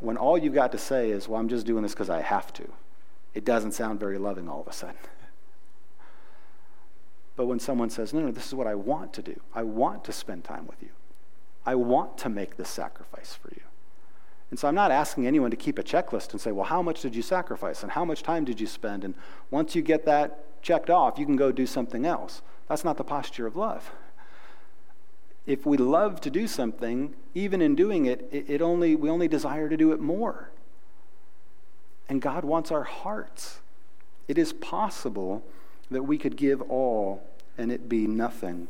when 0.00 0.16
all 0.16 0.36
you've 0.36 0.54
got 0.54 0.72
to 0.72 0.78
say 0.78 1.10
is, 1.10 1.28
Well, 1.28 1.40
I'm 1.40 1.48
just 1.48 1.66
doing 1.66 1.82
this 1.82 1.92
because 1.92 2.10
I 2.10 2.20
have 2.20 2.52
to, 2.54 2.68
it 3.34 3.44
doesn't 3.44 3.72
sound 3.72 4.00
very 4.00 4.18
loving 4.18 4.48
all 4.48 4.60
of 4.60 4.68
a 4.68 4.72
sudden. 4.72 4.96
But 7.36 7.46
when 7.48 7.60
someone 7.60 7.90
says, 7.90 8.14
no, 8.14 8.20
no, 8.20 8.30
this 8.30 8.46
is 8.46 8.54
what 8.54 8.66
I 8.66 8.74
want 8.74 9.12
to 9.12 9.22
do, 9.22 9.38
I 9.54 9.62
want 9.62 10.04
to 10.04 10.12
spend 10.12 10.42
time 10.42 10.66
with 10.66 10.82
you, 10.82 10.88
I 11.66 11.74
want 11.74 12.16
to 12.18 12.30
make 12.30 12.56
this 12.56 12.70
sacrifice 12.70 13.34
for 13.34 13.50
you. 13.50 13.60
And 14.50 14.58
so 14.58 14.68
I'm 14.68 14.74
not 14.74 14.90
asking 14.90 15.26
anyone 15.26 15.50
to 15.50 15.56
keep 15.56 15.78
a 15.78 15.82
checklist 15.82 16.32
and 16.32 16.40
say, 16.40 16.52
well, 16.52 16.64
how 16.64 16.80
much 16.80 17.02
did 17.02 17.14
you 17.14 17.20
sacrifice 17.20 17.82
and 17.82 17.92
how 17.92 18.06
much 18.06 18.22
time 18.22 18.44
did 18.44 18.60
you 18.60 18.66
spend? 18.66 19.04
And 19.04 19.14
once 19.50 19.74
you 19.74 19.82
get 19.82 20.06
that 20.06 20.62
checked 20.62 20.88
off, 20.88 21.18
you 21.18 21.26
can 21.26 21.36
go 21.36 21.52
do 21.52 21.66
something 21.66 22.06
else. 22.06 22.42
That's 22.68 22.84
not 22.84 22.96
the 22.96 23.04
posture 23.04 23.46
of 23.46 23.56
love. 23.56 23.90
If 25.46 25.64
we 25.64 25.76
love 25.76 26.20
to 26.22 26.30
do 26.30 26.48
something, 26.48 27.14
even 27.34 27.62
in 27.62 27.76
doing 27.76 28.06
it, 28.06 28.28
it, 28.32 28.60
only, 28.60 28.96
we 28.96 29.08
only 29.08 29.28
desire 29.28 29.68
to 29.68 29.76
do 29.76 29.92
it 29.92 30.00
more. 30.00 30.50
And 32.08 32.20
God 32.20 32.44
wants 32.44 32.72
our 32.72 32.82
hearts. 32.82 33.60
It 34.26 34.38
is 34.38 34.52
possible 34.52 35.44
that 35.90 36.02
we 36.02 36.18
could 36.18 36.36
give 36.36 36.60
all 36.62 37.22
and 37.56 37.70
it 37.70 37.88
be 37.88 38.08
nothing 38.08 38.68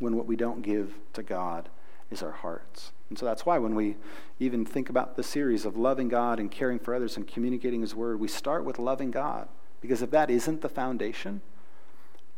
when 0.00 0.16
what 0.16 0.26
we 0.26 0.34
don't 0.34 0.62
give 0.62 0.94
to 1.12 1.22
God 1.22 1.68
is 2.10 2.22
our 2.22 2.32
hearts. 2.32 2.90
And 3.08 3.16
so 3.16 3.24
that's 3.24 3.46
why 3.46 3.58
when 3.58 3.76
we 3.76 3.96
even 4.40 4.64
think 4.64 4.90
about 4.90 5.16
the 5.16 5.22
series 5.22 5.64
of 5.64 5.76
loving 5.76 6.08
God 6.08 6.40
and 6.40 6.50
caring 6.50 6.80
for 6.80 6.94
others 6.94 7.16
and 7.16 7.26
communicating 7.26 7.82
His 7.82 7.94
word, 7.94 8.18
we 8.18 8.26
start 8.28 8.64
with 8.64 8.80
loving 8.80 9.12
God. 9.12 9.48
Because 9.80 10.02
if 10.02 10.10
that 10.10 10.30
isn't 10.30 10.60
the 10.60 10.68
foundation, 10.68 11.40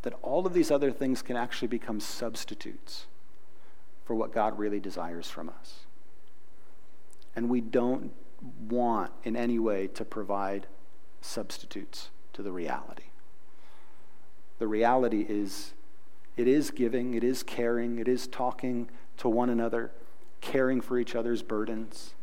that 0.02 0.14
all 0.20 0.46
of 0.46 0.52
these 0.52 0.70
other 0.70 0.92
things 0.92 1.22
can 1.22 1.36
actually 1.36 1.68
become 1.68 2.00
substitutes 2.00 3.06
for 4.06 4.14
what 4.14 4.32
God 4.32 4.58
really 4.58 4.80
desires 4.80 5.28
from 5.28 5.50
us. 5.50 5.80
And 7.34 7.50
we 7.50 7.60
don't 7.60 8.12
want 8.68 9.10
in 9.24 9.36
any 9.36 9.58
way 9.58 9.88
to 9.88 10.04
provide 10.04 10.66
substitutes 11.20 12.10
to 12.32 12.42
the 12.42 12.52
reality. 12.52 13.10
The 14.58 14.68
reality 14.68 15.26
is, 15.28 15.74
it 16.36 16.46
is 16.46 16.70
giving, 16.70 17.14
it 17.14 17.24
is 17.24 17.42
caring, 17.42 17.98
it 17.98 18.08
is 18.08 18.26
talking 18.26 18.88
to 19.18 19.28
one 19.28 19.50
another, 19.50 19.90
caring 20.40 20.80
for 20.80 20.98
each 20.98 21.14
other's 21.14 21.42
burdens. 21.42 22.14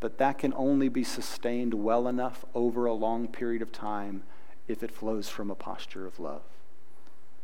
But 0.00 0.16
that 0.18 0.38
can 0.38 0.54
only 0.56 0.88
be 0.88 1.04
sustained 1.04 1.74
well 1.74 2.08
enough 2.08 2.44
over 2.54 2.86
a 2.86 2.94
long 2.94 3.28
period 3.28 3.60
of 3.60 3.70
time 3.70 4.22
if 4.66 4.82
it 4.82 4.90
flows 4.90 5.28
from 5.28 5.50
a 5.50 5.54
posture 5.54 6.06
of 6.06 6.18
love. 6.18 6.42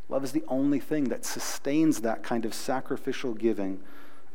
Love 0.09 0.23
is 0.23 0.31
the 0.31 0.43
only 0.47 0.79
thing 0.79 1.05
that 1.05 1.25
sustains 1.25 2.01
that 2.01 2.23
kind 2.23 2.45
of 2.45 2.53
sacrificial 2.53 3.33
giving 3.33 3.79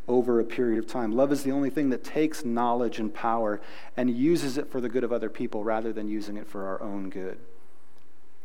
over 0.07 0.41
a 0.41 0.45
period 0.45 0.79
of 0.79 0.87
time. 0.87 1.13
Love 1.13 1.33
is 1.33 1.43
the 1.45 1.53
only 1.53 1.71
thing 1.71 1.91
that 1.91 2.05
takes 2.05 2.45
knowledge 2.45 2.99
and 2.99 3.15
power 3.15 3.61
and 3.97 4.11
uses 4.11 4.59
it 4.59 4.71
for 4.71 4.81
the 4.81 4.89
good 4.89 5.05
of 5.05 5.13
other 5.13 5.31
people 5.31 5.65
rather 5.65 5.93
than 5.93 6.09
using 6.09 6.37
it 6.37 6.47
for 6.47 6.67
our 6.67 6.83
own 6.83 7.09
good. 7.09 7.39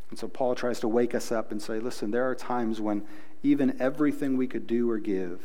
And 0.10 0.18
so 0.18 0.28
Paul 0.28 0.56
tries 0.56 0.80
to 0.82 0.88
wake 0.88 1.14
us 1.14 1.32
up 1.32 1.52
and 1.52 1.62
say, 1.62 1.80
listen, 1.80 2.12
there 2.12 2.30
are 2.30 2.36
times 2.36 2.80
when 2.80 3.04
even 3.44 3.76
everything 3.82 4.38
we 4.38 4.48
could 4.48 4.68
do 4.68 4.90
or 4.90 4.98
give 4.98 5.42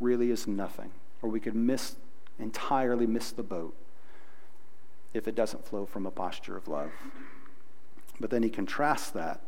really 0.00 0.30
is 0.30 0.46
nothing, 0.46 0.90
or 1.22 1.28
we 1.28 1.40
could 1.40 1.54
miss 1.54 1.96
entirely 2.40 3.06
miss 3.06 3.30
the 3.30 3.44
boat 3.44 3.76
if 5.12 5.28
it 5.28 5.36
doesn't 5.36 5.64
flow 5.64 5.86
from 5.86 6.04
a 6.04 6.10
posture 6.10 6.56
of 6.56 6.66
love. 6.66 6.90
But 8.18 8.30
then 8.30 8.42
he 8.42 8.50
contrasts 8.50 9.10
that 9.10 9.40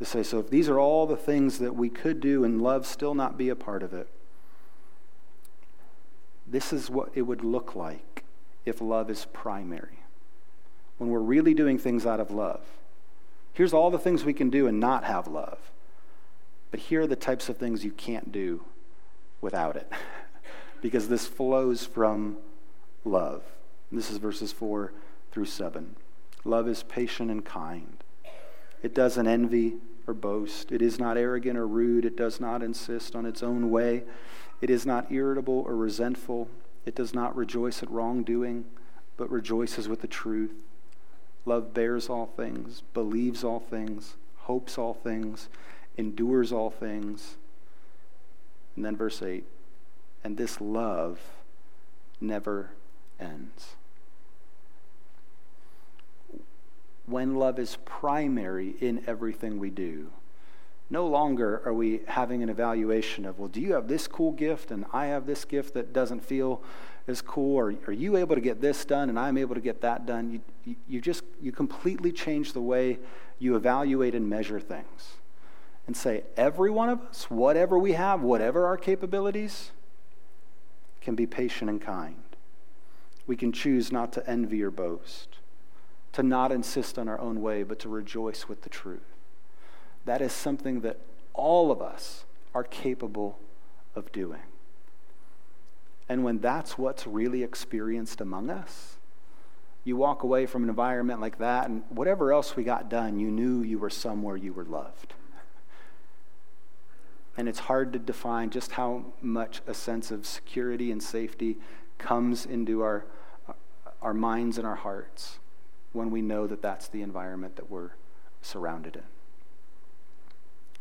to 0.00 0.04
say, 0.04 0.24
so 0.24 0.40
if 0.40 0.50
these 0.50 0.68
are 0.68 0.80
all 0.80 1.06
the 1.06 1.16
things 1.16 1.58
that 1.60 1.76
we 1.76 1.88
could 1.88 2.20
do 2.20 2.42
and 2.42 2.60
love 2.60 2.86
still 2.86 3.14
not 3.14 3.38
be 3.38 3.48
a 3.48 3.54
part 3.56 3.84
of 3.84 3.94
it, 3.94 4.08
this 6.46 6.72
is 6.72 6.90
what 6.90 7.10
it 7.14 7.22
would 7.22 7.44
look 7.44 7.76
like 7.76 8.24
if 8.64 8.80
love 8.80 9.08
is 9.08 9.26
primary. 9.32 10.00
When 10.98 11.10
we're 11.10 11.20
really 11.20 11.54
doing 11.54 11.78
things 11.78 12.04
out 12.04 12.18
of 12.18 12.32
love 12.32 12.60
Here's 13.52 13.74
all 13.74 13.90
the 13.90 13.98
things 13.98 14.24
we 14.24 14.32
can 14.32 14.50
do 14.50 14.66
and 14.66 14.78
not 14.80 15.04
have 15.04 15.26
love. 15.26 15.58
But 16.70 16.80
here 16.80 17.02
are 17.02 17.06
the 17.06 17.16
types 17.16 17.48
of 17.48 17.56
things 17.56 17.84
you 17.84 17.90
can't 17.90 18.30
do 18.30 18.64
without 19.40 19.76
it. 19.76 19.90
because 20.80 21.08
this 21.08 21.26
flows 21.26 21.84
from 21.84 22.38
love. 23.04 23.42
This 23.90 24.10
is 24.10 24.18
verses 24.18 24.52
4 24.52 24.92
through 25.32 25.46
7. 25.46 25.96
Love 26.44 26.68
is 26.68 26.82
patient 26.84 27.30
and 27.30 27.44
kind. 27.44 28.02
It 28.82 28.94
doesn't 28.94 29.26
envy 29.26 29.74
or 30.10 30.14
boast. 30.14 30.70
It 30.70 30.82
is 30.82 30.98
not 30.98 31.16
arrogant 31.16 31.56
or 31.56 31.66
rude. 31.66 32.04
It 32.04 32.16
does 32.16 32.40
not 32.40 32.62
insist 32.62 33.16
on 33.16 33.24
its 33.24 33.42
own 33.42 33.70
way. 33.70 34.04
It 34.60 34.68
is 34.68 34.84
not 34.84 35.10
irritable 35.10 35.64
or 35.66 35.74
resentful. 35.74 36.48
It 36.84 36.94
does 36.94 37.14
not 37.14 37.34
rejoice 37.34 37.82
at 37.82 37.90
wrongdoing, 37.90 38.66
but 39.16 39.30
rejoices 39.30 39.88
with 39.88 40.02
the 40.02 40.06
truth. 40.06 40.52
Love 41.46 41.72
bears 41.72 42.10
all 42.10 42.26
things, 42.26 42.82
believes 42.92 43.42
all 43.42 43.60
things, 43.60 44.16
hopes 44.40 44.76
all 44.76 44.92
things, 44.92 45.48
endures 45.96 46.52
all 46.52 46.70
things. 46.70 47.36
And 48.76 48.84
then 48.84 48.96
verse 48.96 49.22
8 49.22 49.44
and 50.22 50.36
this 50.36 50.60
love 50.60 51.20
never 52.20 52.70
ends. 53.18 53.76
When 57.10 57.34
love 57.34 57.58
is 57.58 57.76
primary 57.84 58.76
in 58.80 59.02
everything 59.06 59.58
we 59.58 59.70
do, 59.70 60.10
no 60.90 61.06
longer 61.06 61.60
are 61.64 61.74
we 61.74 62.02
having 62.06 62.42
an 62.42 62.48
evaluation 62.48 63.24
of, 63.24 63.38
well, 63.38 63.48
do 63.48 63.60
you 63.60 63.74
have 63.74 63.88
this 63.88 64.06
cool 64.06 64.32
gift 64.32 64.70
and 64.70 64.84
I 64.92 65.06
have 65.06 65.26
this 65.26 65.44
gift 65.44 65.74
that 65.74 65.92
doesn't 65.92 66.24
feel 66.24 66.62
as 67.08 67.20
cool? 67.20 67.56
Or 67.56 67.74
are 67.86 67.92
you 67.92 68.16
able 68.16 68.34
to 68.34 68.40
get 68.40 68.60
this 68.60 68.84
done 68.84 69.08
and 69.08 69.18
I'm 69.18 69.38
able 69.38 69.54
to 69.54 69.60
get 69.60 69.80
that 69.80 70.06
done? 70.06 70.40
You, 70.64 70.76
you 70.88 71.00
just, 71.00 71.24
you 71.40 71.52
completely 71.52 72.12
change 72.12 72.52
the 72.52 72.60
way 72.60 72.98
you 73.38 73.56
evaluate 73.56 74.14
and 74.14 74.28
measure 74.28 74.60
things. 74.60 75.14
And 75.86 75.96
say, 75.96 76.22
every 76.36 76.70
one 76.70 76.88
of 76.88 77.00
us, 77.02 77.30
whatever 77.30 77.76
we 77.76 77.92
have, 77.92 78.20
whatever 78.20 78.66
our 78.66 78.76
capabilities, 78.76 79.72
can 81.00 81.16
be 81.16 81.26
patient 81.26 81.70
and 81.70 81.80
kind. 81.80 82.22
We 83.26 83.36
can 83.36 83.52
choose 83.52 83.90
not 83.90 84.12
to 84.12 84.30
envy 84.30 84.62
or 84.62 84.70
boast, 84.70 85.29
to 86.12 86.22
not 86.22 86.50
insist 86.50 86.98
on 86.98 87.08
our 87.08 87.20
own 87.20 87.40
way, 87.40 87.62
but 87.62 87.78
to 87.80 87.88
rejoice 87.88 88.48
with 88.48 88.62
the 88.62 88.68
truth. 88.68 89.14
That 90.04 90.20
is 90.20 90.32
something 90.32 90.80
that 90.80 90.98
all 91.34 91.70
of 91.70 91.80
us 91.80 92.24
are 92.54 92.64
capable 92.64 93.38
of 93.94 94.10
doing. 94.12 94.40
And 96.08 96.24
when 96.24 96.40
that's 96.40 96.76
what's 96.76 97.06
really 97.06 97.42
experienced 97.42 98.20
among 98.20 98.50
us, 98.50 98.96
you 99.84 99.96
walk 99.96 100.22
away 100.22 100.46
from 100.46 100.64
an 100.64 100.68
environment 100.68 101.20
like 101.20 101.38
that, 101.38 101.68
and 101.68 101.84
whatever 101.88 102.32
else 102.32 102.56
we 102.56 102.64
got 102.64 102.90
done, 102.90 103.18
you 103.18 103.30
knew 103.30 103.62
you 103.62 103.78
were 103.78 103.90
somewhere 103.90 104.36
you 104.36 104.52
were 104.52 104.64
loved. 104.64 105.14
And 107.36 107.48
it's 107.48 107.60
hard 107.60 107.92
to 107.92 107.98
define 107.98 108.50
just 108.50 108.72
how 108.72 109.04
much 109.22 109.62
a 109.66 109.72
sense 109.72 110.10
of 110.10 110.26
security 110.26 110.90
and 110.90 111.02
safety 111.02 111.56
comes 111.96 112.44
into 112.44 112.82
our, 112.82 113.06
our 114.02 114.12
minds 114.12 114.58
and 114.58 114.66
our 114.66 114.74
hearts 114.74 115.38
when 115.92 116.10
we 116.10 116.22
know 116.22 116.46
that 116.46 116.62
that's 116.62 116.88
the 116.88 117.02
environment 117.02 117.56
that 117.56 117.70
we're 117.70 117.90
surrounded 118.42 118.96
in 118.96 119.02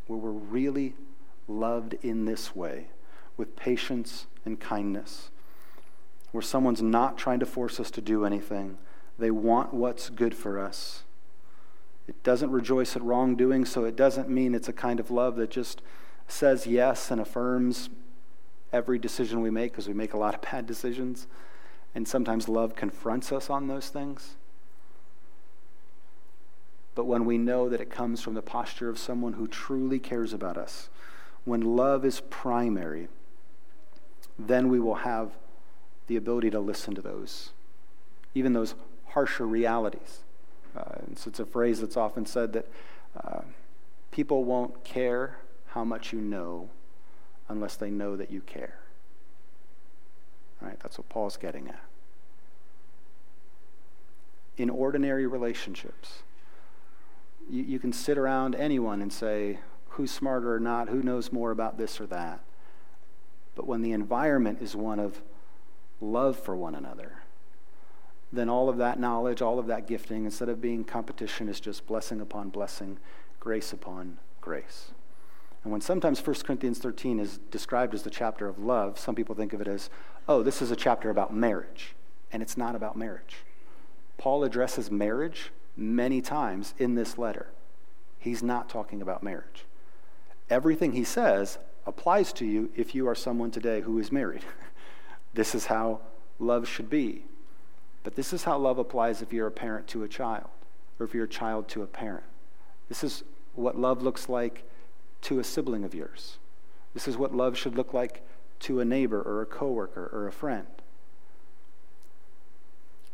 where 0.10 0.18
we're 0.18 0.32
really 0.32 0.96
loved 1.48 1.94
in 2.02 2.26
this 2.26 2.56
way, 2.56 2.88
with 3.38 3.56
patience 3.56 4.26
and 4.44 4.60
kindness, 4.60 5.30
where 6.32 6.42
someone's 6.42 6.82
not 6.82 7.16
trying 7.16 7.40
to 7.40 7.46
force 7.46 7.80
us 7.80 7.92
to 7.92 8.02
do 8.02 8.26
anything, 8.26 8.78
They 9.20 9.32
want 9.32 9.74
what's 9.74 10.10
good 10.10 10.34
for 10.34 10.58
us. 10.58 11.04
It 12.08 12.24
doesn't 12.24 12.52
rejoice 12.52 12.96
at 12.96 13.04
wrongdoing, 13.04 13.66
so 13.66 13.84
it 13.84 13.98
doesn't 13.98 14.30
mean 14.30 14.56
it's 14.56 14.70
a 14.70 14.74
kind 14.74 15.00
of 15.00 15.12
love 15.12 15.36
that 15.36 15.52
just 15.52 15.82
says 16.28 16.66
yes 16.66 17.12
and 17.12 17.20
affirms 17.20 17.90
every 18.72 18.98
decision 18.98 19.42
we 19.42 19.50
make 19.50 19.74
because 19.74 19.90
we 19.90 19.94
make 19.94 20.14
a 20.14 20.18
lot 20.18 20.34
of 20.36 20.42
bad 20.52 20.66
decisions. 20.66 21.28
And 21.94 22.08
sometimes 22.08 22.48
love 22.48 22.76
confronts 22.76 23.32
us 23.32 23.50
on 23.50 23.68
those 23.68 23.90
things. 23.90 24.38
But 27.00 27.06
when 27.06 27.24
we 27.24 27.38
know 27.38 27.70
that 27.70 27.80
it 27.80 27.90
comes 27.90 28.20
from 28.20 28.34
the 28.34 28.42
posture 28.42 28.90
of 28.90 29.00
someone 29.00 29.32
who 29.32 29.48
truly 29.48 30.00
cares 30.00 30.34
about 30.34 30.58
us, 30.58 30.90
when 31.46 31.62
love 31.62 32.04
is 32.04 32.20
primary, 32.30 33.08
then 34.38 34.68
we 34.68 34.82
will 34.82 34.96
have 34.96 35.32
the 36.08 36.18
ability 36.18 36.50
to 36.50 36.60
listen 36.60 36.96
to 36.96 37.02
those, 37.02 37.52
even 38.36 38.52
those 38.52 38.76
harsher 39.12 39.48
realities. 39.48 40.26
Uh, 40.76 40.96
so 41.16 41.30
it's 41.30 41.40
a 41.40 41.46
phrase 41.46 41.80
that's 41.80 41.96
often 41.96 42.26
said 42.26 42.52
that 42.52 42.68
uh, 43.16 43.44
people 44.12 44.44
won't 44.44 44.84
care 44.84 45.38
how 45.68 45.86
much 45.86 46.12
you 46.12 46.20
know 46.20 46.68
unless 47.48 47.78
they 47.78 47.90
know 47.90 48.18
that 48.18 48.30
you 48.30 48.42
care. 48.42 48.78
Right? 50.60 50.78
That's 50.82 50.98
what 50.98 51.08
Paul's 51.08 51.38
getting 51.38 51.70
at. 51.70 51.82
In 54.58 54.70
ordinary 54.70 55.28
relationships, 55.28 56.24
you, 57.50 57.64
you 57.64 57.80
can 57.80 57.92
sit 57.92 58.18
around 58.18 58.56
anyone 58.56 59.02
and 59.02 59.12
say, 59.12 59.60
who's 59.90 60.12
smarter 60.12 60.54
or 60.54 60.60
not, 60.60 60.90
who 60.90 61.02
knows 61.02 61.32
more 61.32 61.52
about 61.52 61.78
this 61.78 62.00
or 62.00 62.06
that. 62.08 62.40
But 63.56 63.68
when 63.68 63.82
the 63.82 63.92
environment 63.92 64.62
is 64.62 64.76
one 64.76 65.00
of 65.00 65.22
love 66.00 66.40
for 66.40 66.56
one 66.56 66.76
another, 66.76 67.24
then 68.32 68.48
all 68.48 68.70
of 68.70 68.78
that 68.78 69.00
knowledge, 69.00 69.42
all 69.42 69.60
of 69.60 69.68
that 69.68 69.88
gifting, 69.88 70.26
instead 70.26 70.50
of 70.50 70.62
being 70.62 70.84
competition, 70.84 71.50
is 71.50 71.60
just 71.60 71.88
blessing 71.88 72.22
upon 72.22 72.50
blessing, 72.50 73.00
grace 73.40 73.74
upon 73.74 74.18
grace. 74.40 74.92
And 75.64 75.72
when 75.72 75.82
sometimes 75.82 76.26
1 76.26 76.36
Corinthians 76.46 76.80
13 76.80 77.20
is 77.20 77.40
described 77.52 77.94
as 77.94 78.04
the 78.04 78.10
chapter 78.10 78.48
of 78.48 78.60
love, 78.60 78.98
some 78.98 79.16
people 79.16 79.36
think 79.36 79.52
of 79.52 79.60
it 79.60 79.68
as, 79.68 79.90
oh, 80.28 80.42
this 80.42 80.62
is 80.62 80.72
a 80.72 80.76
chapter 80.76 81.10
about 81.10 81.34
marriage. 81.34 81.96
And 82.32 82.42
it's 82.42 82.56
not 82.56 82.76
about 82.76 82.96
marriage. 82.96 83.38
Paul 84.18 84.44
addresses 84.44 84.92
marriage 84.92 85.52
many 85.80 86.22
times 86.22 86.74
in 86.78 86.96
this 86.96 87.18
letter. 87.18 87.48
He's 88.20 88.44
not 88.44 88.70
talking 88.70 89.02
about 89.02 89.24
marriage. 89.24 89.66
Everything 90.50 90.92
he 90.92 91.04
says 91.04 91.58
applies 91.86 92.34
to 92.34 92.46
you 92.46 92.70
if 92.76 92.94
you 92.94 93.08
are 93.08 93.16
someone 93.16 93.52
today 93.52 93.82
who 93.82 93.98
is 94.00 94.12
married. 94.12 94.44
this 95.34 95.56
is 95.56 95.68
how 95.68 96.02
love 96.38 96.68
should 96.68 96.90
be. 96.90 97.24
But 98.04 98.16
this 98.16 98.34
is 98.34 98.44
how 98.44 98.58
love 98.58 98.78
applies 98.78 99.22
if 99.22 99.34
you're 99.34 99.48
a 99.48 99.52
parent 99.52 99.88
to 99.90 100.04
a 100.04 100.08
child, 100.08 100.50
or 101.00 101.06
if 101.06 101.14
you're 101.14 101.26
a 101.26 101.30
child 101.30 101.68
to 101.70 101.82
a 101.82 101.88
parent. 101.88 102.24
This 102.88 103.04
is 103.04 103.24
what 103.56 103.78
love 103.78 104.02
looks 104.02 104.30
like 104.30 104.64
to 105.22 105.40
a 105.40 105.44
sibling 105.44 105.84
of 105.84 105.94
yours. 105.94 106.38
This 106.94 107.08
is 107.08 107.18
what 107.18 107.36
love 107.36 107.58
should 107.58 107.76
look 107.76 107.94
like 107.94 108.26
to 108.62 108.80
a 108.80 108.86
neighbor 108.86 109.22
or 109.22 109.42
a 109.42 109.46
coworker 109.46 110.10
or 110.12 110.28
a 110.28 110.32
friend. 110.32 110.68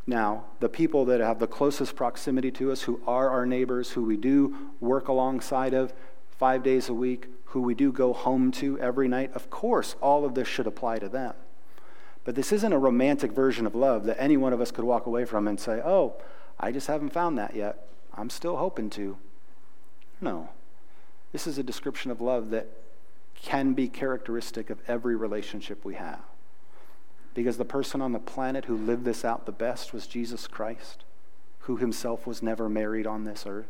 Now, 0.08 0.46
the 0.60 0.70
people 0.70 1.06
that 1.06 1.20
have 1.20 1.40
the 1.40 1.48
closest 1.48 1.96
proximity 1.96 2.52
to 2.52 2.72
us, 2.72 2.84
who 2.84 3.02
are 3.08 3.30
our 3.30 3.46
neighbors, 3.46 3.92
who 3.92 4.04
we 4.04 4.18
do 4.18 4.56
work 4.80 5.08
alongside 5.08 5.74
of 5.74 5.94
five 6.30 6.62
days 6.62 6.90
a 6.90 6.94
week, 6.94 7.28
who 7.46 7.62
we 7.62 7.74
do 7.74 7.92
go 7.92 8.14
home 8.14 8.52
to 8.52 8.78
every 8.80 9.08
night, 9.08 9.32
of 9.34 9.50
course, 9.50 9.96
all 10.02 10.26
of 10.26 10.36
this 10.36 10.48
should 10.48 10.68
apply 10.68 11.00
to 11.00 11.10
them. 11.10 11.34
But 12.24 12.36
this 12.36 12.52
isn't 12.52 12.74
a 12.74 12.78
romantic 12.78 13.32
version 13.32 13.66
of 13.66 13.74
love 13.74 14.06
that 14.06 14.22
any 14.22 14.38
one 14.38 14.54
of 14.54 14.62
us 14.62 14.72
could 14.72 14.84
walk 14.84 15.06
away 15.06 15.26
from 15.26 15.48
and 15.48 15.60
say, 15.60 15.82
oh, 15.84 16.16
I 16.60 16.72
just 16.72 16.88
haven't 16.88 17.14
found 17.14 17.38
that 17.38 17.56
yet. 17.56 17.88
I'm 18.14 18.30
still 18.30 18.58
hoping 18.58 18.90
to. 18.92 19.18
No. 20.22 20.50
This 21.32 21.48
is 21.48 21.58
a 21.58 21.64
description 21.64 22.12
of 22.12 22.22
love 22.22 22.50
that 22.52 22.68
can 23.36 23.74
be 23.74 23.88
characteristic 23.88 24.70
of 24.70 24.80
every 24.88 25.16
relationship 25.16 25.84
we 25.84 25.96
have. 25.96 26.22
Because 27.36 27.58
the 27.58 27.66
person 27.66 28.02
on 28.02 28.12
the 28.12 28.20
planet 28.20 28.66
who 28.66 28.76
lived 28.76 29.06
this 29.06 29.24
out 29.24 29.46
the 29.46 29.52
best 29.52 29.94
was 29.94 30.08
Jesus 30.08 30.48
Christ, 30.48 31.04
who 31.60 31.78
himself 31.78 32.26
was 32.26 32.42
never 32.42 32.68
married 32.68 33.06
on 33.06 33.24
this 33.24 33.46
earth. 33.46 33.68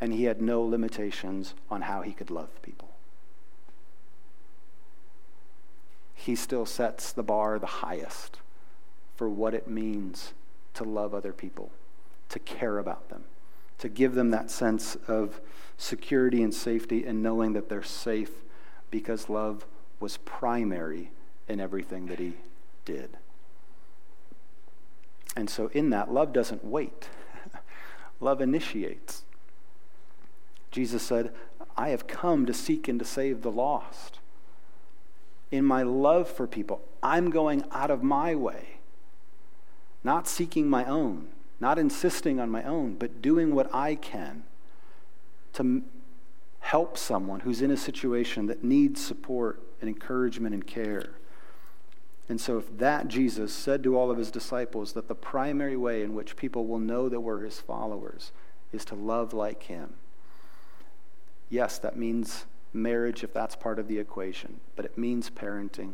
And 0.00 0.12
he 0.12 0.24
had 0.24 0.40
no 0.40 0.62
limitations 0.62 1.54
on 1.68 1.82
how 1.82 2.02
he 2.02 2.12
could 2.12 2.30
love 2.30 2.62
people. 2.62 2.90
He 6.14 6.36
still 6.36 6.66
sets 6.66 7.10
the 7.10 7.24
bar 7.24 7.58
the 7.58 7.66
highest 7.66 8.38
for 9.16 9.28
what 9.28 9.54
it 9.54 9.66
means 9.66 10.34
to 10.74 10.84
love 10.84 11.12
other 11.12 11.32
people, 11.32 11.72
to 12.28 12.38
care 12.38 12.78
about 12.78 13.08
them 13.08 13.24
to 13.78 13.88
give 13.88 14.14
them 14.14 14.30
that 14.30 14.50
sense 14.50 14.96
of 15.06 15.40
security 15.76 16.42
and 16.42 16.52
safety 16.52 17.04
and 17.04 17.22
knowing 17.22 17.52
that 17.52 17.68
they're 17.68 17.82
safe 17.82 18.42
because 18.90 19.28
love 19.28 19.64
was 20.00 20.16
primary 20.18 21.10
in 21.48 21.60
everything 21.60 22.06
that 22.06 22.18
he 22.18 22.34
did. 22.84 23.10
And 25.36 25.48
so, 25.48 25.68
in 25.68 25.90
that, 25.90 26.12
love 26.12 26.32
doesn't 26.32 26.64
wait, 26.64 27.08
love 28.20 28.40
initiates. 28.40 29.24
Jesus 30.70 31.02
said, 31.02 31.32
I 31.76 31.90
have 31.90 32.06
come 32.06 32.44
to 32.46 32.54
seek 32.54 32.88
and 32.88 32.98
to 32.98 33.04
save 33.04 33.42
the 33.42 33.50
lost. 33.50 34.18
In 35.50 35.64
my 35.64 35.82
love 35.82 36.28
for 36.28 36.46
people, 36.46 36.80
I'm 37.02 37.30
going 37.30 37.64
out 37.72 37.90
of 37.90 38.02
my 38.02 38.34
way, 38.34 38.80
not 40.04 40.28
seeking 40.28 40.68
my 40.68 40.84
own 40.84 41.28
not 41.60 41.78
insisting 41.78 42.38
on 42.38 42.50
my 42.50 42.62
own, 42.62 42.94
but 42.94 43.20
doing 43.20 43.54
what 43.54 43.72
I 43.74 43.96
can 43.96 44.44
to 45.54 45.82
help 46.60 46.96
someone 46.96 47.40
who's 47.40 47.62
in 47.62 47.70
a 47.70 47.76
situation 47.76 48.46
that 48.46 48.62
needs 48.62 49.04
support 49.04 49.60
and 49.80 49.88
encouragement 49.88 50.54
and 50.54 50.66
care. 50.66 51.10
And 52.28 52.40
so, 52.40 52.58
if 52.58 52.76
that 52.78 53.08
Jesus 53.08 53.52
said 53.52 53.82
to 53.82 53.96
all 53.96 54.10
of 54.10 54.18
his 54.18 54.30
disciples 54.30 54.92
that 54.92 55.08
the 55.08 55.14
primary 55.14 55.76
way 55.76 56.02
in 56.02 56.14
which 56.14 56.36
people 56.36 56.66
will 56.66 56.78
know 56.78 57.08
that 57.08 57.20
we're 57.20 57.40
his 57.40 57.60
followers 57.60 58.32
is 58.72 58.84
to 58.86 58.94
love 58.94 59.32
like 59.32 59.62
him, 59.64 59.94
yes, 61.48 61.78
that 61.78 61.96
means 61.96 62.44
marriage 62.72 63.24
if 63.24 63.32
that's 63.32 63.56
part 63.56 63.78
of 63.78 63.88
the 63.88 63.98
equation, 63.98 64.60
but 64.76 64.84
it 64.84 64.98
means 64.98 65.30
parenting, 65.30 65.92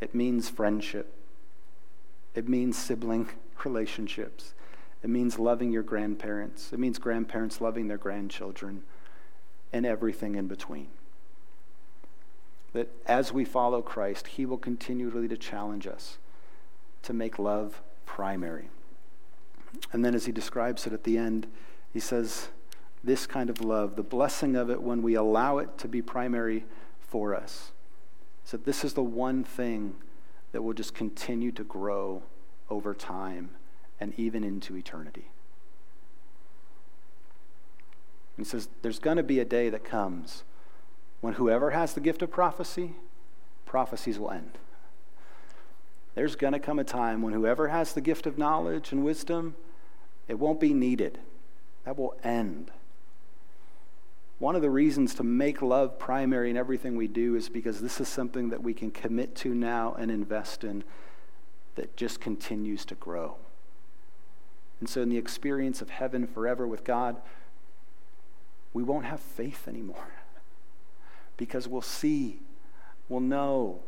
it 0.00 0.14
means 0.14 0.48
friendship, 0.48 1.12
it 2.34 2.48
means 2.48 2.78
sibling 2.78 3.28
relationships, 3.64 4.54
it 5.02 5.10
means 5.10 5.38
loving 5.38 5.70
your 5.70 5.82
grandparents. 5.82 6.72
It 6.72 6.78
means 6.78 6.98
grandparents 6.98 7.60
loving 7.60 7.88
their 7.88 7.98
grandchildren 7.98 8.82
and 9.72 9.86
everything 9.86 10.34
in 10.34 10.48
between. 10.48 10.88
That 12.72 12.88
as 13.06 13.32
we 13.32 13.44
follow 13.44 13.82
Christ, 13.82 14.28
He 14.28 14.46
will 14.46 14.58
continually 14.58 15.28
to 15.28 15.36
challenge 15.36 15.86
us 15.86 16.18
to 17.02 17.12
make 17.12 17.38
love 17.38 17.80
primary. 18.06 18.68
And 19.92 20.04
then 20.04 20.14
as 20.14 20.26
He 20.26 20.32
describes 20.32 20.86
it 20.86 20.92
at 20.92 21.04
the 21.04 21.18
end, 21.18 21.46
He 21.92 22.00
says, 22.00 22.48
This 23.02 23.26
kind 23.26 23.50
of 23.50 23.60
love, 23.60 23.96
the 23.96 24.02
blessing 24.02 24.56
of 24.56 24.70
it 24.70 24.82
when 24.82 25.02
we 25.02 25.14
allow 25.14 25.58
it 25.58 25.78
to 25.78 25.88
be 25.88 26.02
primary 26.02 26.64
for 27.00 27.34
us. 27.34 27.72
So 28.44 28.56
this 28.56 28.84
is 28.84 28.94
the 28.94 29.02
one 29.02 29.44
thing 29.44 29.96
that 30.52 30.62
will 30.62 30.72
just 30.72 30.94
continue 30.94 31.52
to 31.52 31.64
grow 31.64 32.22
over 32.70 32.94
time 32.94 33.50
and 34.00 34.12
even 34.16 34.44
into 34.44 34.76
eternity. 34.76 35.30
And 38.36 38.46
he 38.46 38.50
says, 38.50 38.68
There's 38.82 38.98
going 38.98 39.16
to 39.16 39.22
be 39.22 39.40
a 39.40 39.44
day 39.44 39.68
that 39.70 39.84
comes 39.84 40.44
when 41.20 41.34
whoever 41.34 41.70
has 41.70 41.94
the 41.94 42.00
gift 42.00 42.22
of 42.22 42.30
prophecy, 42.30 42.92
prophecies 43.66 44.18
will 44.18 44.30
end. 44.30 44.58
There's 46.14 46.36
going 46.36 46.52
to 46.52 46.58
come 46.58 46.78
a 46.78 46.84
time 46.84 47.22
when 47.22 47.32
whoever 47.32 47.68
has 47.68 47.92
the 47.92 48.00
gift 48.00 48.26
of 48.26 48.38
knowledge 48.38 48.92
and 48.92 49.04
wisdom, 49.04 49.56
it 50.26 50.38
won't 50.38 50.60
be 50.60 50.74
needed. 50.74 51.18
That 51.84 51.98
will 51.98 52.16
end. 52.22 52.70
One 54.38 54.54
of 54.54 54.62
the 54.62 54.70
reasons 54.70 55.14
to 55.16 55.24
make 55.24 55.62
love 55.62 55.98
primary 55.98 56.50
in 56.50 56.56
everything 56.56 56.96
we 56.96 57.08
do 57.08 57.34
is 57.34 57.48
because 57.48 57.80
this 57.80 58.00
is 58.00 58.08
something 58.08 58.50
that 58.50 58.62
we 58.62 58.72
can 58.72 58.90
commit 58.90 59.34
to 59.36 59.54
now 59.54 59.94
and 59.98 60.10
invest 60.10 60.62
in 60.62 60.84
that 61.74 61.96
just 61.96 62.20
continues 62.20 62.84
to 62.84 62.94
grow. 62.94 63.36
And 64.80 64.88
so, 64.88 65.02
in 65.02 65.08
the 65.08 65.16
experience 65.16 65.82
of 65.82 65.90
heaven 65.90 66.26
forever 66.26 66.66
with 66.66 66.84
God, 66.84 67.16
we 68.72 68.84
won't 68.84 69.06
have 69.06 69.18
faith 69.18 69.66
anymore 69.66 70.06
because 71.38 71.66
we'll 71.66 71.80
see, 71.80 72.40
we'll 73.08 73.20
know. 73.20 73.80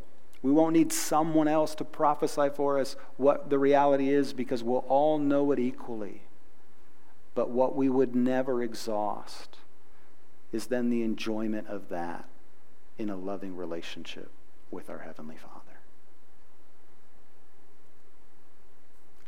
We 0.43 0.51
won't 0.51 0.73
need 0.73 0.91
someone 0.91 1.49
else 1.49 1.75
to 1.75 1.85
prophesy 1.85 2.49
for 2.55 2.79
us 2.79 2.97
what 3.19 3.51
the 3.51 3.59
reality 3.59 4.09
is 4.09 4.33
because 4.33 4.63
we'll 4.63 4.87
all 4.89 5.19
know 5.19 5.53
it 5.53 5.59
equally. 5.59 6.23
But 7.35 7.51
what 7.51 7.77
we 7.77 7.91
would 7.91 8.17
never 8.17 8.63
exhaust 8.63 9.59
is 10.51 10.69
then 10.69 10.89
the 10.89 11.03
enjoyment 11.03 11.69
of 11.69 11.91
that 11.91 12.25
in 12.97 13.11
a 13.11 13.17
loving 13.17 13.55
relationship 13.55 14.31
with 14.71 14.89
our 14.89 15.01
Heavenly 15.01 15.37
Father. 15.37 15.61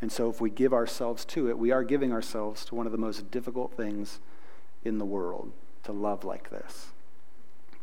And 0.00 0.10
so, 0.10 0.28
if 0.28 0.40
we 0.40 0.50
give 0.50 0.72
ourselves 0.72 1.24
to 1.26 1.48
it, 1.48 1.56
we 1.56 1.70
are 1.70 1.84
giving 1.84 2.12
ourselves 2.12 2.64
to 2.66 2.74
one 2.74 2.86
of 2.86 2.92
the 2.92 2.98
most 2.98 3.30
difficult 3.30 3.76
things 3.76 4.18
in 4.84 4.98
the 4.98 5.04
world 5.04 5.52
to 5.84 5.92
love 5.92 6.24
like 6.24 6.50
this. 6.50 6.88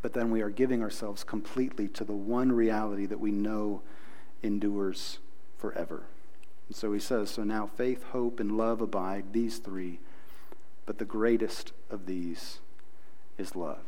But 0.01 0.13
then 0.13 0.31
we 0.31 0.41
are 0.41 0.49
giving 0.49 0.81
ourselves 0.81 1.23
completely 1.23 1.87
to 1.89 2.03
the 2.03 2.13
one 2.13 2.51
reality 2.51 3.05
that 3.05 3.19
we 3.19 3.31
know 3.31 3.81
endures 4.41 5.19
forever. 5.57 6.03
And 6.67 6.75
so 6.75 6.93
he 6.93 6.99
says, 6.99 7.29
So 7.29 7.43
now 7.43 7.67
faith, 7.67 8.03
hope, 8.11 8.39
and 8.39 8.57
love 8.57 8.81
abide, 8.81 9.33
these 9.33 9.57
three, 9.57 9.99
but 10.85 10.99
the 10.99 11.05
greatest 11.05 11.73
of 11.89 12.05
these 12.05 12.59
is 13.37 13.55
love. 13.55 13.83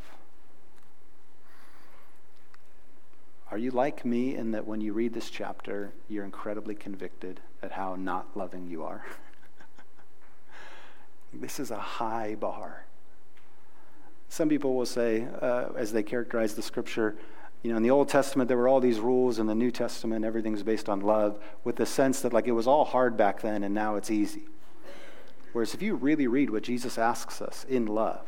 Are 3.50 3.58
you 3.58 3.70
like 3.70 4.04
me 4.04 4.34
in 4.34 4.52
that 4.52 4.66
when 4.66 4.80
you 4.80 4.94
read 4.94 5.12
this 5.12 5.28
chapter, 5.28 5.92
you're 6.08 6.24
incredibly 6.24 6.74
convicted 6.74 7.40
at 7.62 7.72
how 7.72 7.96
not 7.96 8.34
loving 8.34 8.66
you 8.66 8.82
are? 8.82 9.04
this 11.34 11.60
is 11.60 11.70
a 11.70 11.78
high 11.78 12.34
bar. 12.34 12.86
Some 14.32 14.48
people 14.48 14.74
will 14.74 14.86
say, 14.86 15.26
uh, 15.42 15.66
as 15.76 15.92
they 15.92 16.02
characterize 16.02 16.54
the 16.54 16.62
scripture, 16.62 17.16
you 17.62 17.70
know, 17.70 17.76
in 17.76 17.82
the 17.82 17.90
Old 17.90 18.08
Testament, 18.08 18.48
there 18.48 18.56
were 18.56 18.66
all 18.66 18.80
these 18.80 18.98
rules. 18.98 19.38
In 19.38 19.46
the 19.46 19.54
New 19.54 19.70
Testament, 19.70 20.24
everything's 20.24 20.62
based 20.62 20.88
on 20.88 21.02
love, 21.02 21.38
with 21.64 21.76
the 21.76 21.84
sense 21.84 22.22
that, 22.22 22.32
like, 22.32 22.46
it 22.46 22.52
was 22.52 22.66
all 22.66 22.86
hard 22.86 23.14
back 23.14 23.42
then 23.42 23.62
and 23.62 23.74
now 23.74 23.96
it's 23.96 24.10
easy. 24.10 24.44
Whereas 25.52 25.74
if 25.74 25.82
you 25.82 25.96
really 25.96 26.28
read 26.28 26.48
what 26.48 26.62
Jesus 26.62 26.96
asks 26.96 27.42
us 27.42 27.66
in 27.68 27.84
love, 27.84 28.26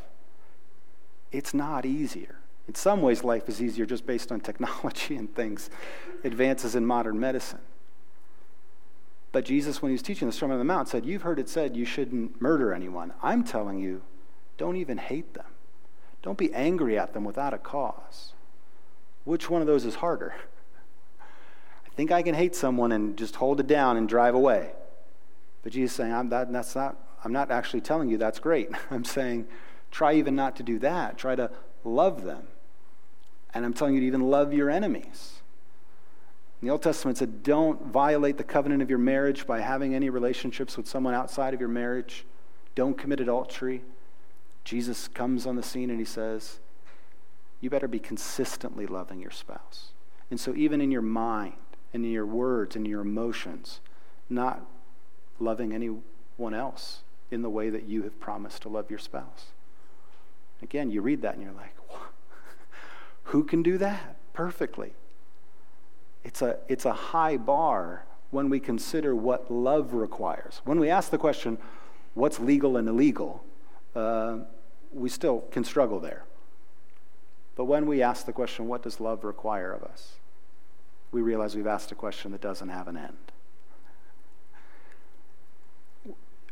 it's 1.32 1.54
not 1.54 1.86
easier. 1.86 2.36
In 2.68 2.74
some 2.74 3.00
ways, 3.00 3.24
life 3.24 3.48
is 3.48 3.62
easier 3.62 3.86
just 3.86 4.04
based 4.04 4.30
on 4.30 4.40
technology 4.40 5.16
and 5.16 5.34
things, 5.34 5.70
advances 6.22 6.74
in 6.74 6.84
modern 6.84 7.18
medicine. 7.18 7.60
But 9.32 9.46
Jesus, 9.46 9.80
when 9.80 9.88
he 9.88 9.94
was 9.94 10.02
teaching 10.02 10.28
the 10.28 10.34
Sermon 10.34 10.52
on 10.52 10.58
the 10.58 10.66
Mount, 10.66 10.86
said, 10.86 11.06
You've 11.06 11.22
heard 11.22 11.38
it 11.38 11.48
said 11.48 11.74
you 11.74 11.86
shouldn't 11.86 12.42
murder 12.42 12.74
anyone. 12.74 13.14
I'm 13.22 13.42
telling 13.42 13.78
you, 13.78 14.02
don't 14.58 14.76
even 14.76 14.98
hate 14.98 15.32
them. 15.32 15.46
Don't 16.24 16.38
be 16.38 16.52
angry 16.54 16.98
at 16.98 17.12
them 17.12 17.22
without 17.22 17.52
a 17.52 17.58
cause. 17.58 18.32
Which 19.24 19.50
one 19.50 19.60
of 19.60 19.66
those 19.66 19.84
is 19.84 19.96
harder? 19.96 20.34
I 21.20 21.90
think 21.96 22.10
I 22.10 22.22
can 22.22 22.34
hate 22.34 22.56
someone 22.56 22.92
and 22.92 23.14
just 23.18 23.36
hold 23.36 23.60
it 23.60 23.66
down 23.66 23.98
and 23.98 24.08
drive 24.08 24.34
away. 24.34 24.72
But 25.62 25.72
Jesus 25.72 25.92
is 25.92 25.96
saying, 25.96 26.14
I'm, 26.14 26.30
that, 26.30 26.50
that's 26.50 26.74
not, 26.74 26.96
I'm 27.22 27.32
not 27.32 27.50
actually 27.50 27.82
telling 27.82 28.08
you 28.08 28.16
that's 28.16 28.38
great. 28.38 28.70
I'm 28.90 29.04
saying, 29.04 29.46
try 29.90 30.14
even 30.14 30.34
not 30.34 30.56
to 30.56 30.62
do 30.62 30.78
that. 30.78 31.18
Try 31.18 31.34
to 31.36 31.50
love 31.84 32.24
them. 32.24 32.44
And 33.52 33.66
I'm 33.66 33.74
telling 33.74 33.92
you 33.92 34.00
to 34.00 34.06
even 34.06 34.22
love 34.22 34.54
your 34.54 34.70
enemies. 34.70 35.42
The 36.62 36.70
Old 36.70 36.82
Testament, 36.82 37.18
said, 37.18 37.42
don't 37.42 37.88
violate 37.88 38.38
the 38.38 38.44
covenant 38.44 38.80
of 38.80 38.88
your 38.88 38.98
marriage 38.98 39.46
by 39.46 39.60
having 39.60 39.94
any 39.94 40.08
relationships 40.08 40.78
with 40.78 40.88
someone 40.88 41.12
outside 41.12 41.52
of 41.52 41.60
your 41.60 41.68
marriage. 41.68 42.24
Don't 42.74 42.96
commit 42.96 43.20
adultery. 43.20 43.82
Jesus 44.64 45.08
comes 45.08 45.46
on 45.46 45.56
the 45.56 45.62
scene 45.62 45.90
and 45.90 45.98
he 45.98 46.04
says, 46.04 46.58
you 47.64 47.70
better 47.70 47.88
be 47.88 47.98
consistently 47.98 48.86
loving 48.86 49.20
your 49.20 49.30
spouse. 49.30 49.92
And 50.30 50.38
so, 50.38 50.54
even 50.54 50.82
in 50.82 50.90
your 50.90 51.00
mind 51.00 51.54
and 51.94 52.04
in 52.04 52.10
your 52.10 52.26
words 52.26 52.76
and 52.76 52.86
your 52.86 53.00
emotions, 53.00 53.80
not 54.28 54.66
loving 55.38 55.72
anyone 55.72 56.52
else 56.52 57.04
in 57.30 57.40
the 57.40 57.48
way 57.48 57.70
that 57.70 57.84
you 57.84 58.02
have 58.02 58.20
promised 58.20 58.62
to 58.62 58.68
love 58.68 58.90
your 58.90 58.98
spouse. 58.98 59.46
Again, 60.62 60.90
you 60.90 61.00
read 61.00 61.22
that 61.22 61.34
and 61.34 61.42
you're 61.42 61.52
like, 61.52 61.74
who 63.24 63.44
can 63.44 63.62
do 63.62 63.78
that 63.78 64.16
perfectly? 64.34 64.92
It's 66.22 66.42
a, 66.42 66.58
it's 66.68 66.84
a 66.84 66.92
high 66.92 67.36
bar 67.36 68.04
when 68.30 68.50
we 68.50 68.60
consider 68.60 69.14
what 69.14 69.50
love 69.50 69.94
requires. 69.94 70.60
When 70.64 70.78
we 70.78 70.90
ask 70.90 71.10
the 71.10 71.18
question, 71.18 71.56
what's 72.14 72.38
legal 72.40 72.76
and 72.76 72.88
illegal, 72.88 73.44
uh, 73.94 74.38
we 74.94 75.08
still 75.08 75.40
can 75.50 75.64
struggle 75.64 76.00
there. 76.00 76.24
But 77.56 77.64
when 77.64 77.86
we 77.86 78.02
ask 78.02 78.26
the 78.26 78.32
question, 78.32 78.68
what 78.68 78.82
does 78.82 79.00
love 79.00 79.24
require 79.24 79.72
of 79.72 79.82
us? 79.82 80.14
We 81.12 81.22
realize 81.22 81.54
we've 81.54 81.66
asked 81.66 81.92
a 81.92 81.96
question 81.96 82.32
that 82.32 82.40
doesn't 82.40 82.68
have 82.68 82.88
an 82.88 82.96
end. 82.96 83.32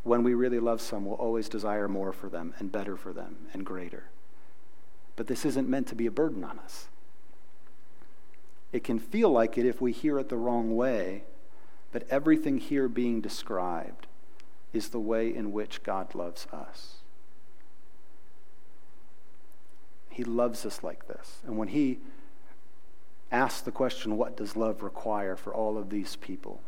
When 0.04 0.22
we 0.22 0.34
really 0.34 0.60
love 0.60 0.80
someone, 0.80 1.10
we'll 1.10 1.26
always 1.26 1.48
desire 1.48 1.88
more 1.88 2.12
for 2.12 2.28
them 2.28 2.54
and 2.58 2.70
better 2.70 2.96
for 2.96 3.12
them 3.12 3.36
and 3.52 3.64
greater. 3.64 4.04
But 5.16 5.26
this 5.26 5.44
isn't 5.44 5.68
meant 5.68 5.86
to 5.88 5.94
be 5.94 6.06
a 6.06 6.10
burden 6.10 6.42
on 6.44 6.58
us. 6.58 6.88
It 8.72 8.82
can 8.82 8.98
feel 8.98 9.30
like 9.30 9.58
it 9.58 9.66
if 9.66 9.80
we 9.80 9.92
hear 9.92 10.18
it 10.18 10.28
the 10.28 10.36
wrong 10.36 10.74
way, 10.74 11.24
but 11.92 12.06
everything 12.08 12.58
here 12.58 12.88
being 12.88 13.20
described 13.20 14.06
is 14.72 14.88
the 14.88 15.00
way 15.00 15.32
in 15.32 15.52
which 15.52 15.82
God 15.82 16.14
loves 16.14 16.46
us. 16.52 17.01
He 20.12 20.24
loves 20.24 20.66
us 20.66 20.82
like 20.82 21.08
this. 21.08 21.38
And 21.46 21.56
when 21.56 21.68
he 21.68 21.98
asked 23.30 23.64
the 23.64 23.72
question, 23.72 24.18
What 24.18 24.36
does 24.36 24.56
love 24.56 24.82
require 24.82 25.36
for 25.36 25.54
all 25.54 25.78
of 25.78 25.88
these 25.88 26.16
people? 26.16 26.60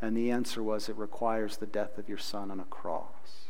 And 0.00 0.16
the 0.16 0.32
answer 0.32 0.60
was, 0.60 0.88
It 0.88 0.96
requires 0.96 1.58
the 1.58 1.66
death 1.66 1.98
of 1.98 2.08
your 2.08 2.18
son 2.18 2.50
on 2.50 2.58
a 2.58 2.64
cross. 2.64 3.46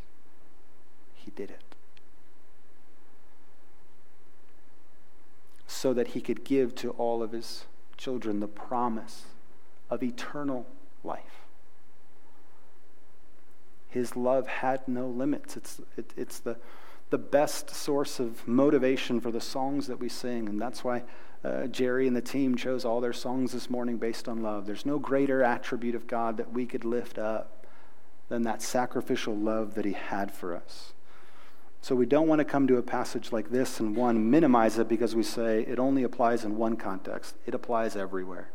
He 1.14 1.30
did 1.30 1.50
it. 1.50 1.74
So 5.66 5.94
that 5.94 6.08
he 6.08 6.20
could 6.20 6.44
give 6.44 6.74
to 6.76 6.90
all 6.90 7.22
of 7.22 7.32
his 7.32 7.64
children 7.96 8.40
the 8.40 8.46
promise 8.46 9.24
of 9.88 10.02
eternal 10.02 10.66
life. 11.02 11.46
His 13.88 14.16
love 14.16 14.46
had 14.46 14.86
no 14.86 15.06
limits. 15.06 15.56
It's, 15.56 15.80
it, 15.96 16.12
it's 16.14 16.38
the 16.38 16.58
the 17.12 17.18
best 17.18 17.68
source 17.68 18.18
of 18.18 18.48
motivation 18.48 19.20
for 19.20 19.30
the 19.30 19.40
songs 19.40 19.86
that 19.86 20.00
we 20.00 20.08
sing. 20.08 20.48
And 20.48 20.58
that's 20.58 20.82
why 20.82 21.04
uh, 21.44 21.66
Jerry 21.66 22.06
and 22.06 22.16
the 22.16 22.22
team 22.22 22.56
chose 22.56 22.86
all 22.86 23.02
their 23.02 23.12
songs 23.12 23.52
this 23.52 23.68
morning 23.68 23.98
based 23.98 24.28
on 24.28 24.42
love. 24.42 24.64
There's 24.64 24.86
no 24.86 24.98
greater 24.98 25.42
attribute 25.42 25.94
of 25.94 26.06
God 26.06 26.38
that 26.38 26.52
we 26.52 26.64
could 26.64 26.86
lift 26.86 27.18
up 27.18 27.66
than 28.30 28.42
that 28.44 28.62
sacrificial 28.62 29.36
love 29.36 29.74
that 29.74 29.84
He 29.84 29.92
had 29.92 30.32
for 30.32 30.56
us. 30.56 30.94
So 31.82 31.94
we 31.94 32.06
don't 32.06 32.28
want 32.28 32.38
to 32.38 32.46
come 32.46 32.66
to 32.68 32.78
a 32.78 32.82
passage 32.82 33.30
like 33.30 33.50
this 33.50 33.78
and 33.78 33.94
one 33.94 34.30
minimize 34.30 34.78
it 34.78 34.88
because 34.88 35.14
we 35.14 35.22
say 35.22 35.66
it 35.68 35.78
only 35.78 36.04
applies 36.04 36.46
in 36.46 36.56
one 36.56 36.76
context, 36.76 37.34
it 37.44 37.54
applies 37.54 37.94
everywhere. 37.94 38.52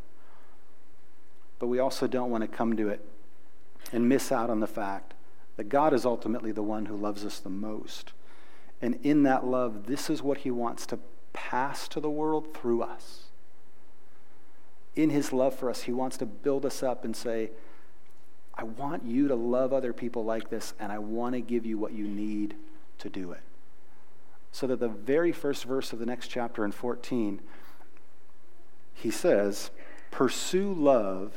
But 1.60 1.68
we 1.68 1.78
also 1.78 2.08
don't 2.08 2.32
want 2.32 2.42
to 2.42 2.48
come 2.48 2.76
to 2.76 2.90
it 2.90 3.06
and 3.92 4.10
miss 4.10 4.32
out 4.32 4.50
on 4.50 4.62
the 4.62 4.68
fact 4.68 5.14
that 5.58 5.70
God 5.70 5.94
is 5.94 6.06
ultimately 6.06 6.52
the 6.52 6.64
one 6.64 6.88
who 6.88 6.96
loves 6.96 7.24
us 7.24 7.38
the 7.38 7.50
most. 7.50 8.14
And 8.82 9.00
in 9.04 9.24
that 9.24 9.46
love, 9.46 9.88
this 9.88 10.10
is 10.10 10.22
what 10.22 10.40
he 10.40 10.52
wants 10.52 10.86
to 10.88 11.00
pass 11.34 11.88
to 11.90 12.00
the 12.00 12.10
world 12.10 12.54
through 12.54 12.84
us. 12.84 13.26
In 14.96 15.10
his 15.10 15.32
love 15.32 15.56
for 15.56 15.70
us, 15.70 15.84
he 15.84 15.92
wants 15.92 16.18
to 16.18 16.26
build 16.26 16.66
us 16.66 16.82
up 16.82 17.06
and 17.06 17.16
say, 17.16 17.52
I 18.56 18.64
want 18.64 19.06
you 19.06 19.28
to 19.28 19.36
love 19.36 19.72
other 19.72 19.94
people 19.94 20.26
like 20.26 20.50
this, 20.50 20.74
and 20.80 20.92
I 20.92 20.98
want 20.98 21.36
to 21.36 21.42
give 21.42 21.66
you 21.66 21.78
what 21.78 21.94
you 21.94 22.08
need 22.08 22.56
to 23.00 23.10
do 23.10 23.32
it. 23.32 23.42
So 24.52 24.66
that 24.68 24.80
the 24.80 24.88
very 24.88 25.32
first 25.32 25.66
verse 25.66 25.94
of 25.94 26.00
the 26.00 26.06
next 26.06 26.30
chapter 26.30 26.66
in 26.66 26.72
14, 26.72 27.40
he 28.96 29.12
says, 29.12 29.70
Pursue 30.10 30.74
love 30.74 31.34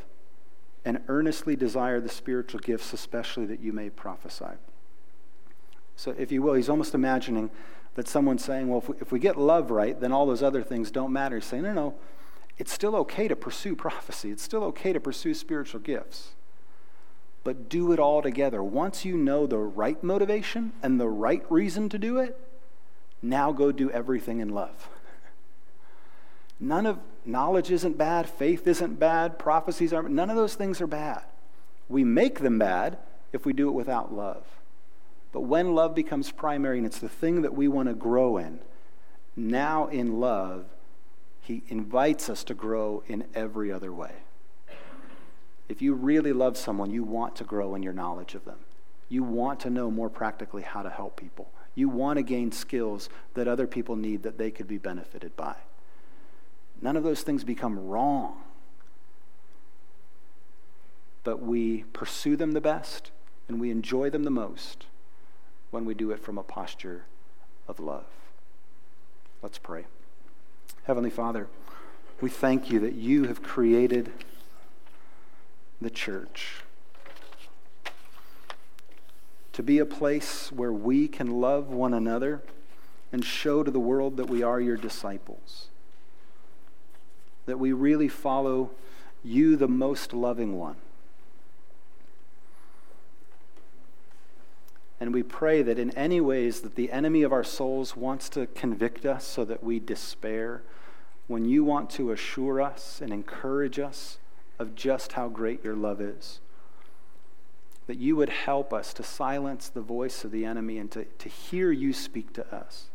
and 0.84 1.00
earnestly 1.08 1.56
desire 1.56 2.00
the 2.00 2.08
spiritual 2.08 2.60
gifts, 2.60 2.94
especially 2.94 3.44
that 3.46 3.60
you 3.60 3.74
may 3.74 3.90
prophesy. 3.90 4.56
So, 6.00 6.14
if 6.16 6.32
you 6.32 6.40
will, 6.40 6.54
he's 6.54 6.70
almost 6.70 6.94
imagining 6.94 7.50
that 7.94 8.08
someone's 8.08 8.42
saying, 8.42 8.70
well, 8.70 8.78
if 8.78 8.88
we, 8.88 8.94
if 9.02 9.12
we 9.12 9.18
get 9.18 9.36
love 9.36 9.70
right, 9.70 10.00
then 10.00 10.12
all 10.12 10.24
those 10.24 10.42
other 10.42 10.62
things 10.62 10.90
don't 10.90 11.12
matter. 11.12 11.36
He's 11.36 11.44
saying, 11.44 11.64
no, 11.64 11.74
no, 11.74 11.94
it's 12.56 12.72
still 12.72 12.96
okay 12.96 13.28
to 13.28 13.36
pursue 13.36 13.76
prophecy, 13.86 14.30
it's 14.30 14.42
still 14.42 14.64
okay 14.64 14.94
to 14.94 14.98
pursue 14.98 15.34
spiritual 15.34 15.80
gifts. 15.80 16.30
But 17.44 17.68
do 17.68 17.92
it 17.92 17.98
all 17.98 18.22
together. 18.22 18.62
Once 18.62 19.04
you 19.04 19.18
know 19.18 19.46
the 19.46 19.58
right 19.58 20.02
motivation 20.02 20.72
and 20.82 20.98
the 20.98 21.06
right 21.06 21.44
reason 21.50 21.90
to 21.90 21.98
do 21.98 22.16
it, 22.16 22.34
now 23.20 23.52
go 23.52 23.70
do 23.70 23.90
everything 23.90 24.40
in 24.40 24.48
love. 24.48 24.88
None 26.60 26.86
of 26.86 26.98
knowledge 27.26 27.70
isn't 27.70 27.98
bad, 27.98 28.26
faith 28.26 28.66
isn't 28.66 28.98
bad, 28.98 29.38
prophecies 29.38 29.92
aren't, 29.92 30.12
none 30.12 30.30
of 30.30 30.36
those 30.36 30.54
things 30.54 30.80
are 30.80 30.86
bad. 30.86 31.24
We 31.90 32.04
make 32.04 32.38
them 32.38 32.58
bad 32.58 32.96
if 33.34 33.44
we 33.44 33.52
do 33.52 33.68
it 33.68 33.72
without 33.72 34.14
love. 34.14 34.59
But 35.32 35.42
when 35.42 35.74
love 35.74 35.94
becomes 35.94 36.32
primary 36.32 36.78
and 36.78 36.86
it's 36.86 36.98
the 36.98 37.08
thing 37.08 37.42
that 37.42 37.54
we 37.54 37.68
want 37.68 37.88
to 37.88 37.94
grow 37.94 38.36
in, 38.36 38.60
now 39.36 39.86
in 39.86 40.18
love, 40.20 40.66
he 41.40 41.62
invites 41.68 42.28
us 42.28 42.44
to 42.44 42.54
grow 42.54 43.02
in 43.06 43.24
every 43.34 43.70
other 43.70 43.92
way. 43.92 44.12
If 45.68 45.80
you 45.80 45.94
really 45.94 46.32
love 46.32 46.56
someone, 46.56 46.90
you 46.90 47.04
want 47.04 47.36
to 47.36 47.44
grow 47.44 47.74
in 47.74 47.82
your 47.82 47.92
knowledge 47.92 48.34
of 48.34 48.44
them. 48.44 48.58
You 49.08 49.22
want 49.22 49.60
to 49.60 49.70
know 49.70 49.90
more 49.90 50.10
practically 50.10 50.62
how 50.62 50.82
to 50.82 50.90
help 50.90 51.16
people. 51.16 51.50
You 51.74 51.88
want 51.88 52.16
to 52.16 52.22
gain 52.22 52.50
skills 52.50 53.08
that 53.34 53.46
other 53.46 53.66
people 53.66 53.94
need 53.94 54.24
that 54.24 54.36
they 54.36 54.50
could 54.50 54.66
be 54.66 54.78
benefited 54.78 55.36
by. 55.36 55.56
None 56.82 56.96
of 56.96 57.04
those 57.04 57.22
things 57.22 57.44
become 57.44 57.78
wrong 57.78 58.42
but 61.24 61.42
we 61.42 61.84
pursue 61.92 62.36
them 62.36 62.52
the 62.52 62.60
best 62.60 63.10
and 63.48 63.60
we 63.60 63.70
enjoy 63.70 64.10
them 64.10 64.24
the 64.24 64.30
most 64.30 64.86
when 65.70 65.84
we 65.84 65.94
do 65.94 66.10
it 66.10 66.20
from 66.20 66.38
a 66.38 66.42
posture 66.42 67.04
of 67.68 67.78
love. 67.80 68.06
Let's 69.42 69.58
pray. 69.58 69.84
Heavenly 70.84 71.10
Father, 71.10 71.48
we 72.20 72.28
thank 72.28 72.70
you 72.70 72.80
that 72.80 72.94
you 72.94 73.24
have 73.24 73.42
created 73.42 74.12
the 75.80 75.90
church 75.90 76.62
to 79.52 79.62
be 79.62 79.78
a 79.78 79.86
place 79.86 80.52
where 80.52 80.72
we 80.72 81.08
can 81.08 81.40
love 81.40 81.68
one 81.68 81.94
another 81.94 82.42
and 83.12 83.24
show 83.24 83.62
to 83.62 83.70
the 83.70 83.80
world 83.80 84.16
that 84.16 84.28
we 84.28 84.42
are 84.42 84.60
your 84.60 84.76
disciples. 84.76 85.68
That 87.46 87.58
we 87.58 87.72
really 87.72 88.08
follow 88.08 88.70
you, 89.24 89.56
the 89.56 89.68
most 89.68 90.12
loving 90.12 90.58
one. 90.58 90.76
And 95.00 95.14
we 95.14 95.22
pray 95.22 95.62
that 95.62 95.78
in 95.78 95.90
any 95.92 96.20
ways 96.20 96.60
that 96.60 96.74
the 96.74 96.92
enemy 96.92 97.22
of 97.22 97.32
our 97.32 97.42
souls 97.42 97.96
wants 97.96 98.28
to 98.30 98.46
convict 98.46 99.06
us 99.06 99.24
so 99.24 99.46
that 99.46 99.64
we 99.64 99.80
despair, 99.80 100.62
when 101.26 101.46
you 101.46 101.64
want 101.64 101.88
to 101.90 102.12
assure 102.12 102.60
us 102.60 103.00
and 103.00 103.10
encourage 103.10 103.78
us 103.78 104.18
of 104.58 104.74
just 104.74 105.12
how 105.12 105.28
great 105.28 105.64
your 105.64 105.74
love 105.74 106.02
is, 106.02 106.40
that 107.86 107.98
you 107.98 108.14
would 108.14 108.28
help 108.28 108.74
us 108.74 108.92
to 108.92 109.02
silence 109.02 109.68
the 109.68 109.80
voice 109.80 110.22
of 110.22 110.30
the 110.30 110.44
enemy 110.44 110.76
and 110.78 110.90
to, 110.90 111.04
to 111.18 111.28
hear 111.30 111.72
you 111.72 111.94
speak 111.94 112.34
to 112.34 112.54
us 112.54 112.90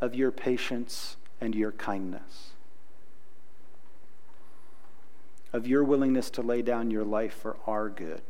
of 0.00 0.14
your 0.14 0.30
patience 0.30 1.16
and 1.40 1.54
your 1.54 1.72
kindness, 1.72 2.50
of 5.52 5.66
your 5.66 5.84
willingness 5.84 6.30
to 6.30 6.42
lay 6.42 6.62
down 6.62 6.90
your 6.90 7.04
life 7.04 7.34
for 7.34 7.56
our 7.66 7.88
good, 7.88 8.22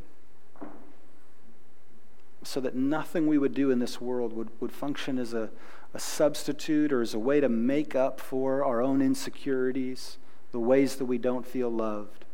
so 2.43 2.59
that 2.61 2.75
nothing 2.75 3.27
we 3.27 3.37
would 3.37 3.53
do 3.53 3.69
in 3.69 3.79
this 3.79 3.99
world 3.99 4.33
would, 4.33 4.49
would 4.59 4.71
function 4.71 5.17
as 5.17 5.33
a, 5.33 5.49
a 5.93 5.99
substitute 5.99 6.93
or 6.93 7.01
as 7.01 7.13
a 7.13 7.19
way 7.19 7.39
to 7.39 7.49
make 7.49 7.95
up 7.95 8.19
for 8.19 8.63
our 8.63 8.81
own 8.81 9.01
insecurities, 9.01 10.17
the 10.51 10.59
ways 10.59 10.95
that 10.95 11.05
we 11.05 11.17
don't 11.17 11.45
feel 11.45 11.69
loved, 11.69 12.25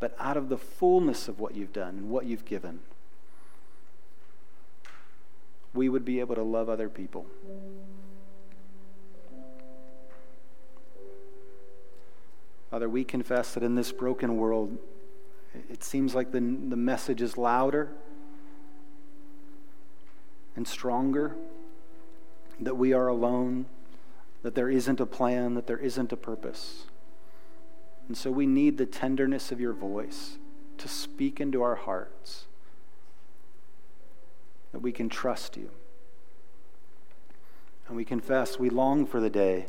but 0.00 0.16
out 0.18 0.36
of 0.36 0.48
the 0.48 0.56
fullness 0.56 1.28
of 1.28 1.40
what 1.40 1.54
you've 1.54 1.72
done 1.72 1.96
and 1.96 2.10
what 2.10 2.24
you've 2.24 2.44
given. 2.44 2.80
We 5.74 5.88
would 5.88 6.04
be 6.04 6.20
able 6.20 6.36
to 6.36 6.42
love 6.42 6.68
other 6.68 6.88
people. 6.88 7.26
Father, 12.70 12.88
we 12.88 13.04
confess 13.04 13.54
that 13.54 13.62
in 13.62 13.74
this 13.74 13.92
broken 13.92 14.36
world, 14.36 14.78
it 15.68 15.84
seems 15.84 16.14
like 16.14 16.32
the, 16.32 16.40
the 16.40 16.76
message 16.76 17.22
is 17.22 17.36
louder 17.36 17.90
and 20.56 20.66
stronger, 20.66 21.36
that 22.60 22.76
we 22.76 22.92
are 22.92 23.08
alone, 23.08 23.66
that 24.42 24.54
there 24.54 24.70
isn't 24.70 25.00
a 25.00 25.06
plan, 25.06 25.54
that 25.54 25.66
there 25.66 25.78
isn't 25.78 26.12
a 26.12 26.16
purpose. 26.16 26.84
And 28.06 28.16
so 28.16 28.30
we 28.30 28.46
need 28.46 28.78
the 28.78 28.86
tenderness 28.86 29.50
of 29.50 29.60
your 29.60 29.72
voice 29.72 30.38
to 30.78 30.88
speak 30.88 31.40
into 31.40 31.62
our 31.62 31.76
hearts, 31.76 32.44
that 34.72 34.80
we 34.80 34.92
can 34.92 35.08
trust 35.08 35.56
you. 35.56 35.70
And 37.88 37.96
we 37.96 38.04
confess 38.04 38.58
we 38.58 38.70
long 38.70 39.06
for 39.06 39.20
the 39.20 39.30
day 39.30 39.66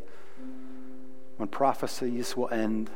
when 1.38 1.50
prophecies 1.50 2.36
will 2.36 2.50
end, 2.50 2.89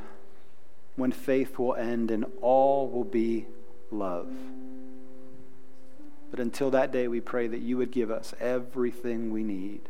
when 0.96 1.12
faith 1.12 1.60
will 1.60 1.76
end, 1.76 2.10
and 2.12 2.26
all 2.42 2.90
will 2.90 3.04
be 3.04 3.48
love. 3.92 4.30
But 6.32 6.40
until 6.40 6.70
that 6.72 6.92
day, 6.92 7.08
we 7.08 7.22
pray 7.22 7.48
that 7.48 7.60
you 7.60 7.78
would 7.78 7.92
give 7.92 8.12
us 8.12 8.34
everything 8.40 9.32
we 9.32 9.44
need 9.44 9.90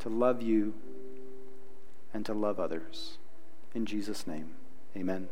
to 0.00 0.08
love 0.08 0.42
you 0.42 0.74
and 2.12 2.24
to 2.26 2.34
love 2.34 2.60
others. 2.60 3.18
In 3.74 3.86
Jesus' 3.86 4.26
name, 4.26 4.50
amen. 4.96 5.28